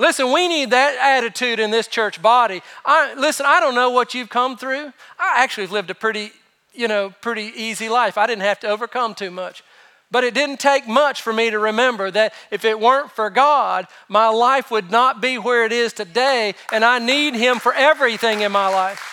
[0.01, 2.63] Listen, we need that attitude in this church body.
[2.87, 4.95] I, listen, I don't know what you've come through.
[5.19, 6.33] I actually have lived a pretty,
[6.73, 8.17] you know, pretty easy life.
[8.17, 9.63] I didn't have to overcome too much.
[10.11, 13.89] But it didn't take much for me to remember that if it weren't for God,
[14.09, 18.41] my life would not be where it is today, and I need Him for everything
[18.41, 19.05] in my life.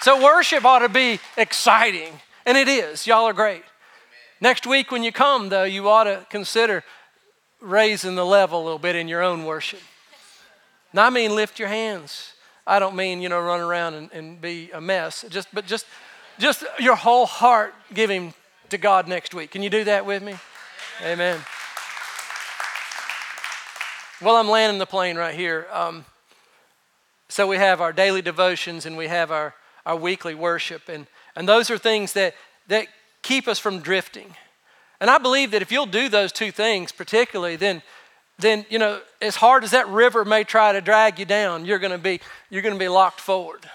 [0.00, 2.14] So, worship ought to be exciting,
[2.46, 3.06] and it is.
[3.06, 3.62] Y'all are great.
[4.40, 6.82] Next week, when you come, though, you ought to consider
[7.60, 9.80] raising the level a little bit in your own worship.
[10.92, 12.32] Now, I mean, lift your hands.
[12.66, 15.24] I don't mean, you know, run around and, and be a mess.
[15.28, 15.86] Just, but just,
[16.38, 18.34] just your whole heart giving
[18.70, 19.50] to God next week.
[19.50, 20.36] Can you do that with me?
[21.02, 21.40] Amen.
[24.20, 25.66] Well, I'm landing the plane right here.
[25.72, 26.04] Um,
[27.28, 29.54] so we have our daily devotions and we have our,
[29.86, 30.88] our weekly worship.
[30.88, 31.06] And,
[31.36, 32.34] and those are things that,
[32.68, 32.88] that
[33.22, 34.34] keep us from drifting.
[35.00, 37.82] And I believe that if you'll do those two things, particularly, then,
[38.38, 41.78] then you know, as hard as that river may try to drag you down, you're
[41.78, 42.20] going to be
[42.50, 43.68] you're going to be locked forward.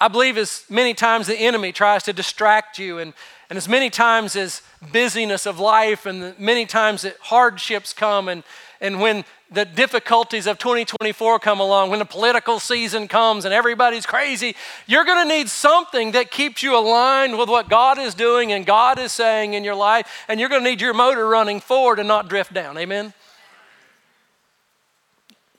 [0.00, 3.14] I believe as many times the enemy tries to distract you, and,
[3.48, 4.60] and as many times as
[4.92, 8.42] busyness of life, and many times that hardships come, and,
[8.84, 14.04] and when the difficulties of 2024 come along, when the political season comes and everybody's
[14.04, 14.54] crazy,
[14.86, 18.66] you're going to need something that keeps you aligned with what God is doing and
[18.66, 21.98] God is saying in your life, and you're going to need your motor running forward
[21.98, 22.76] and not drift down.
[22.76, 23.14] Amen?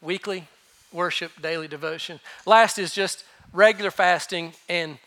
[0.01, 0.47] Weekly
[0.93, 2.19] worship, daily devotion.
[2.45, 4.99] Last is just regular fasting and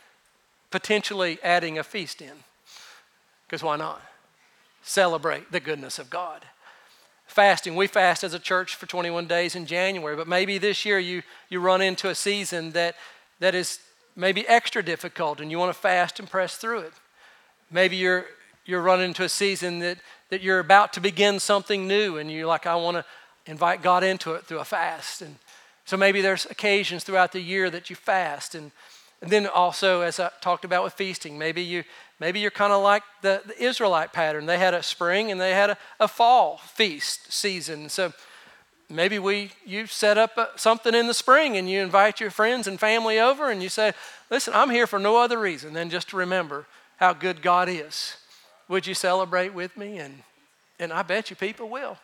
[0.73, 2.33] potentially adding a feast in.
[3.47, 4.03] Because why not?
[4.89, 6.45] celebrate the goodness of God.
[7.39, 10.99] Fasting, we fast as a church for 21 days in January, but maybe this year
[10.99, 12.97] you, you run into a season that,
[13.39, 13.79] that is
[14.17, 16.93] maybe extra difficult and you want to fast and press through it.
[17.71, 18.25] Maybe you're,
[18.67, 19.99] you're running into a season that,
[20.31, 23.05] that you're about to begin something new and you're like, I want to
[23.47, 25.23] invite God into it through a fast.
[25.23, 25.37] And
[25.85, 28.57] so maybe there's occasions throughout the year that you fast.
[28.57, 28.73] And,
[29.21, 31.85] and then also, as I talked about with feasting, maybe you
[32.21, 34.47] Maybe you're kind of like the, the, Israelite pattern.
[34.47, 37.89] They had a spring and they had a, a fall feast season.
[37.89, 38.13] So
[38.91, 42.31] maybe we you set up a, uh, something in the spring and you invite your
[42.31, 43.93] friends and family over and you say,
[44.31, 46.67] "Listen, I'm here for no other reason than just to remember
[46.97, 48.17] how good God is.
[48.67, 50.25] Would you celebrate with me?" And
[50.81, 51.99] and I bet you people will.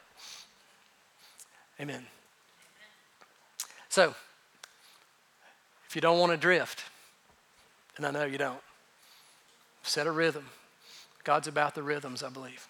[1.81, 2.07] Amen.
[3.89, 4.15] So,
[5.89, 6.85] if you don't want to drift,
[7.97, 8.61] and I know you don't,
[9.83, 10.47] set a rhythm.
[11.23, 12.67] God's about the rhythms, I believe.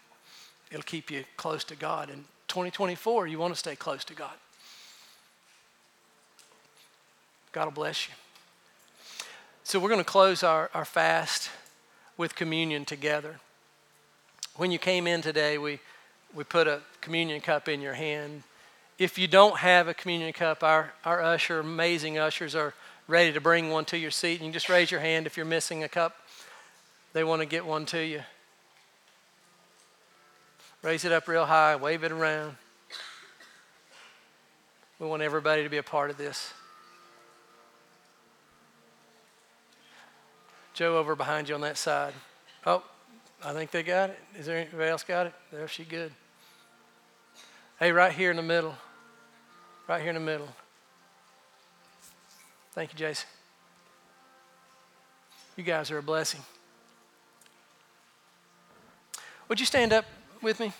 [0.70, 2.10] It'll keep you close to God.
[2.10, 4.34] In 2024, you want to stay close to God.
[7.52, 8.14] God will bless you.
[9.62, 11.50] So, we're going to close our, our fast
[12.16, 13.40] with communion together.
[14.56, 15.80] When you came in today, we,
[16.34, 18.42] we put a communion cup in your hand.
[18.98, 22.74] If you don't have a communion cup, our, our usher, amazing ushers, are
[23.06, 24.40] ready to bring one to your seat.
[24.40, 26.16] And you just raise your hand if you're missing a cup
[27.14, 28.22] they want to get one to you.
[30.82, 32.56] Raise it up real high, wave it around.
[34.98, 36.52] We want everybody to be a part of this.
[40.74, 42.12] Joe over behind you on that side.
[42.66, 42.82] Oh,
[43.44, 44.18] I think they got it.
[44.36, 45.34] Is there anybody else got it?
[45.52, 46.12] There, she good.
[47.78, 48.74] Hey, right here in the middle.
[49.88, 50.48] Right here in the middle.
[52.74, 53.28] Thank you, Jason.
[55.56, 56.40] You guys are a blessing.
[59.48, 60.04] Would you stand up
[60.42, 60.72] with me?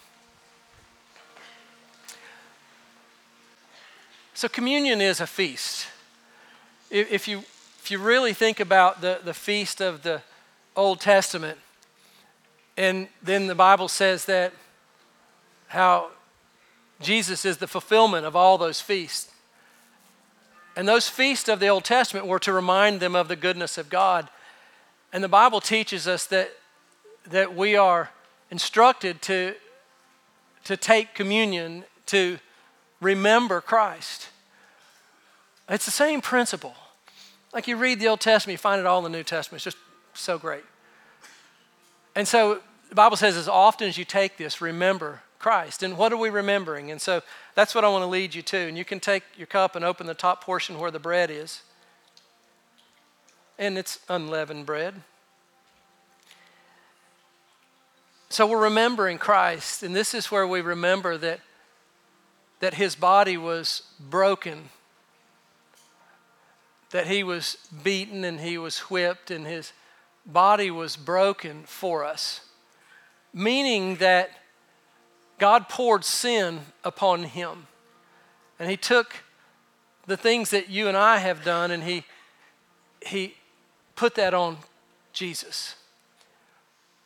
[4.35, 5.87] So, communion is a feast.
[6.91, 7.45] If you,
[7.79, 10.21] if you really think about the, the feast of the
[10.75, 11.59] Old Testament,
[12.77, 14.53] and then the Bible says that
[15.69, 16.09] how
[17.01, 19.31] Jesus is the fulfillment of all those feasts.
[20.77, 23.89] And those feasts of the Old Testament were to remind them of the goodness of
[23.89, 24.29] God.
[25.13, 26.51] And the Bible teaches us that,
[27.31, 28.11] that we are
[28.51, 29.55] instructed to,
[30.65, 32.39] to take communion to
[33.01, 34.29] remember Christ.
[35.69, 36.75] It's the same principle.
[37.53, 39.59] Like you read the Old Testament, you find it all in the New Testament.
[39.59, 39.77] It's just
[40.13, 40.65] so great.
[42.17, 45.83] And so the Bible says, as often as you take this, remember Christ.
[45.83, 46.91] And what are we remembering?
[46.91, 47.21] And so
[47.55, 48.57] that's what I want to lead you to.
[48.57, 51.61] And you can take your cup and open the top portion where the bread is.
[53.59, 55.03] And it's unleavened bread.
[58.31, 61.41] So we're remembering Christ, and this is where we remember that,
[62.61, 64.71] that his body was broken,
[66.89, 69.75] that he was beaten and he was whipped, and his
[70.25, 72.41] body was broken for us.
[73.35, 74.31] Meaning that
[75.45, 77.67] God poured sin upon him.
[78.59, 79.17] And he took
[80.07, 82.05] the things that you and I have done and he,
[83.05, 83.35] he
[83.95, 84.57] put that on
[85.13, 85.75] Jesus.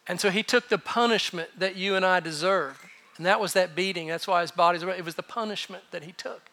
[0.06, 2.78] And so he took the punishment that you and I deserved.
[3.16, 4.06] And that was that beating.
[4.06, 6.48] That's why his body's, it was the punishment that he took.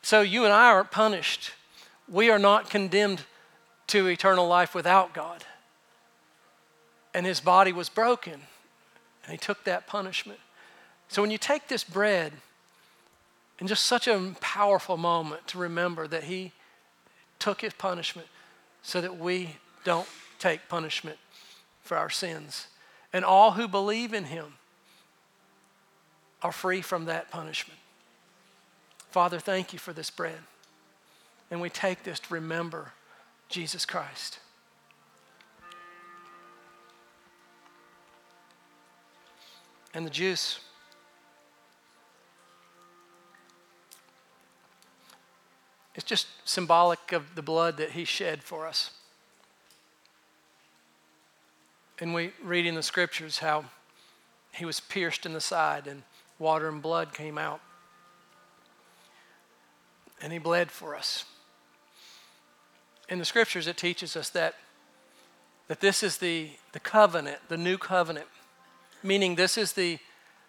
[0.00, 1.50] So you and I aren't punished.
[2.08, 3.24] We are not condemned
[3.88, 5.44] to eternal life without God.
[7.12, 8.40] And his body was broken,
[9.24, 10.40] and he took that punishment.
[11.10, 12.32] So when you take this bread,
[13.58, 16.52] in just such a powerful moment to remember that he
[17.40, 18.28] took his punishment
[18.82, 20.06] so that we don't
[20.38, 21.18] take punishment
[21.82, 22.68] for our sins.
[23.12, 24.54] And all who believe in him
[26.42, 27.80] are free from that punishment.
[29.10, 30.38] Father, thank you for this bread.
[31.50, 32.92] And we take this to remember
[33.48, 34.38] Jesus Christ.
[39.92, 40.60] And the juice.
[46.00, 48.90] It's just symbolic of the blood that he shed for us
[52.00, 53.66] and we read in the scriptures how
[54.54, 56.02] he was pierced in the side and
[56.38, 57.60] water and blood came out.
[60.22, 61.24] And he bled for us.
[63.08, 64.54] In the scriptures, it teaches us that,
[65.68, 68.26] that this is the, the covenant, the new covenant,
[69.02, 69.98] meaning this is the,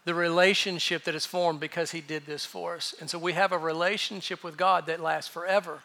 [0.06, 2.96] the relationship that is formed because he did this for us.
[3.00, 5.80] And so we have a relationship with God that lasts forever.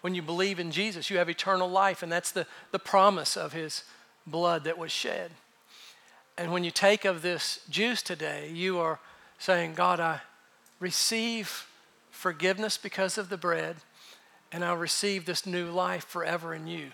[0.00, 3.52] When you believe in Jesus, you have eternal life, and that's the, the promise of
[3.52, 3.84] his
[4.26, 5.30] blood that was shed.
[6.36, 8.98] And when you take of this juice today, you are
[9.38, 10.20] saying, God, I
[10.80, 11.68] receive
[12.10, 13.76] forgiveness because of the bread,
[14.50, 16.88] and I receive this new life forever in you.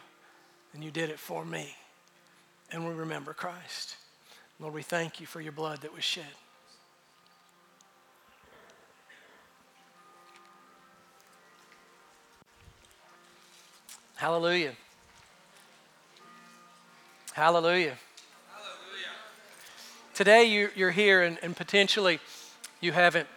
[0.75, 1.75] And you did it for me.
[2.71, 3.97] And we remember Christ.
[4.61, 6.25] Lord, we thank you for your blood that was shed.
[14.19, 14.73] Hallelujah.
[17.35, 17.95] Hallelujah.
[18.51, 19.11] Hallelujah.
[20.13, 22.19] Today you're, you're here and, and potentially
[22.81, 23.29] you haven't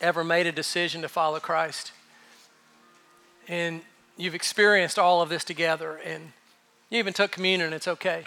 [0.00, 1.92] ever made a decision to follow Christ.
[3.46, 3.82] And
[4.16, 6.32] you've experienced all of this together and
[6.90, 8.24] you even took communion, it's okay.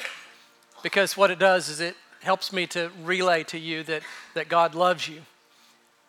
[0.82, 4.02] Because what it does is it helps me to relay to you that,
[4.34, 5.24] that God loves you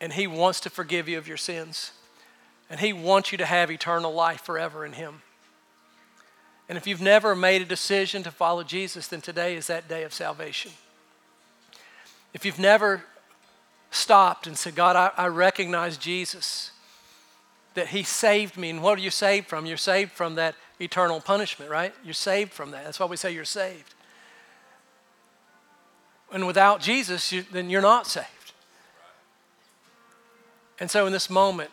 [0.00, 1.90] and He wants to forgive you of your sins.
[2.70, 5.22] And He wants you to have eternal life forever in Him.
[6.68, 10.02] And if you've never made a decision to follow Jesus, then today is that day
[10.02, 10.72] of salvation.
[12.34, 13.04] If you've never
[13.90, 16.72] stopped and said, God, I, I recognize Jesus,
[17.74, 18.70] that He saved me.
[18.70, 19.64] And what are you saved from?
[19.64, 21.94] You're saved from that eternal punishment, right?
[22.04, 22.84] You're saved from that.
[22.84, 23.94] That's why we say you're saved.
[26.32, 28.26] And without Jesus, you, then you're not saved.
[30.80, 31.70] And so in this moment,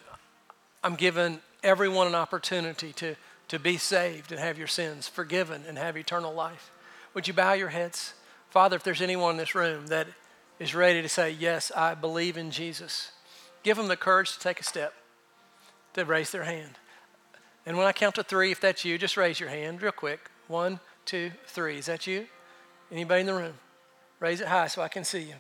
[0.84, 3.16] I'm giving everyone an opportunity to
[3.54, 6.72] to be saved and have your sins forgiven and have eternal life.
[7.14, 8.16] Would you bow your heads?
[8.49, 10.08] Father, if there's anyone in this room that
[10.58, 13.12] is ready to say, Yes, I believe in Jesus,
[13.62, 14.95] give them the courage to take a step,
[15.93, 16.80] to raise their hand.
[17.64, 20.32] And when I count to three, if that's you, just raise your hand real quick.
[20.47, 21.78] One, two, three.
[21.78, 22.26] Is that you?
[22.91, 23.54] Anybody in the room?
[24.20, 25.36] Raise it high so I can see you.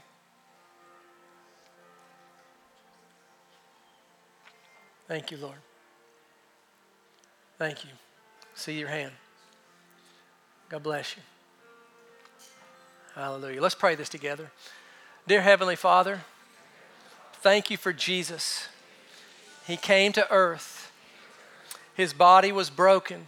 [5.07, 5.57] Thank you, Lord.
[7.57, 7.89] Thank you.
[8.55, 9.11] See your hand.
[10.69, 11.21] God bless you.
[13.15, 13.61] Hallelujah.
[13.61, 14.51] Let's pray this together.
[15.27, 16.21] Dear Heavenly Father,
[17.41, 18.67] thank you for Jesus.
[19.67, 20.91] He came to earth.
[21.93, 23.27] His body was broken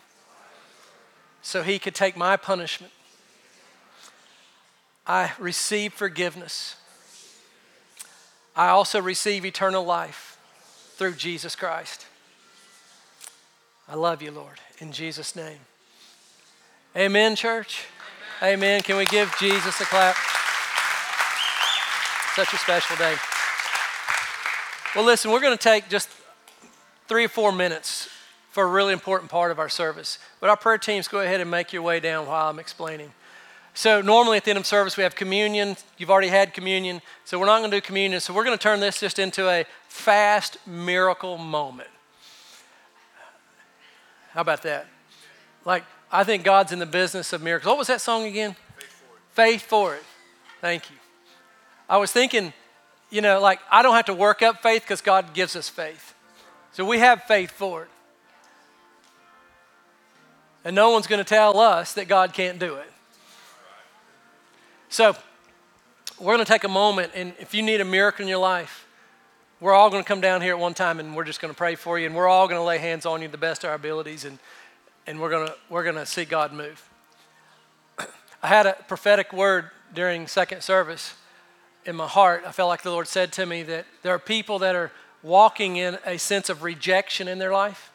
[1.41, 2.91] so he could take my punishment.
[5.05, 6.75] I receive forgiveness.
[8.55, 10.39] I also receive eternal life
[10.95, 12.07] through Jesus Christ.
[13.87, 15.59] I love you, Lord, in Jesus' name.
[16.97, 17.85] Amen, church.
[18.41, 18.53] Amen.
[18.53, 18.81] Amen.
[18.81, 20.15] Can we give Jesus a clap?
[22.35, 23.15] Such a special day.
[24.95, 26.09] Well, listen, we're going to take just
[27.07, 28.09] three or four minutes
[28.49, 30.17] for a really important part of our service.
[30.39, 33.11] But our prayer teams, go ahead and make your way down while I'm explaining.
[33.73, 35.75] So, normally at the end of service, we have communion.
[35.97, 38.21] You've already had communion, so we're not going to do communion.
[38.21, 41.89] So, we're going to turn this just into a fast miracle moment.
[44.35, 44.85] How about that?
[45.63, 47.67] Like, I think God's in the business of miracles.
[47.67, 48.55] What was that song again?
[48.77, 49.21] Faith for it.
[49.31, 50.03] Faith for it.
[50.59, 50.97] Thank you.
[51.87, 52.51] I was thinking,
[53.09, 56.13] you know, like, I don't have to work up faith because God gives us faith.
[56.73, 57.89] So we have faith for it.
[60.65, 62.91] And no one's going to tell us that God can't do it.
[64.89, 65.15] So
[66.19, 68.84] we're going to take a moment, and if you need a miracle in your life,
[69.59, 71.57] we're all going to come down here at one time and we're just going to
[71.57, 73.69] pray for you and we're all going to lay hands on you the best of
[73.69, 74.37] our abilities and,
[75.07, 76.89] and we're going to we're going to see God move.
[78.43, 81.15] I had a prophetic word during second service
[81.85, 82.43] in my heart.
[82.45, 84.91] I felt like the Lord said to me that there are people that are
[85.23, 87.91] walking in a sense of rejection in their life.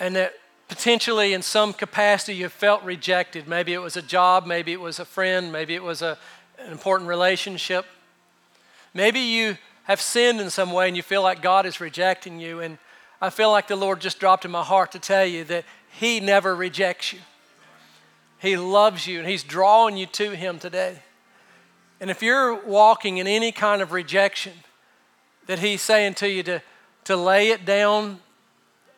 [0.00, 0.34] And that
[0.68, 3.46] potentially in some capacity you felt rejected.
[3.46, 6.18] Maybe it was a job, maybe it was a friend, maybe it was a,
[6.58, 7.86] an important relationship.
[8.96, 12.60] Maybe you have sinned in some way and you feel like God is rejecting you.
[12.60, 12.78] And
[13.20, 16.18] I feel like the Lord just dropped in my heart to tell you that He
[16.18, 17.18] never rejects you.
[18.38, 21.00] He loves you and He's drawing you to Him today.
[22.00, 24.54] And if you're walking in any kind of rejection,
[25.46, 26.62] that He's saying to you to,
[27.04, 28.20] to lay it down.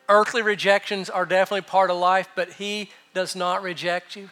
[0.07, 4.29] Earthly rejections are definitely part of life, but He does not reject you.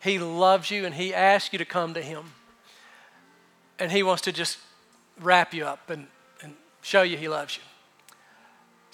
[0.00, 2.26] He loves you and He asks you to come to Him.
[3.80, 4.58] And He wants to just
[5.20, 6.06] wrap you up and,
[6.42, 7.62] and show you He loves you.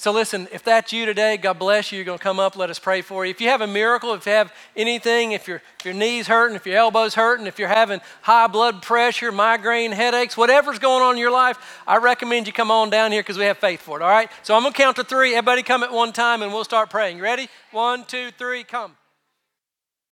[0.03, 1.97] So, listen, if that's you today, God bless you.
[1.97, 3.31] You're going to come up, let us pray for you.
[3.31, 6.57] If you have a miracle, if you have anything, if, your if your knees hurting,
[6.57, 11.15] if your elbows hurting, if you're having high blood pressure, migraine, headaches, whatever's going on
[11.15, 14.01] in your life, I recommend you come on down here because we have faith for
[14.01, 14.29] it, all right?
[14.43, 15.37] So, I'm going to count to three.
[15.37, 17.19] Everybody come at one time and we'll start praying.
[17.19, 17.49] You ready?
[17.71, 18.97] One, two, three, come.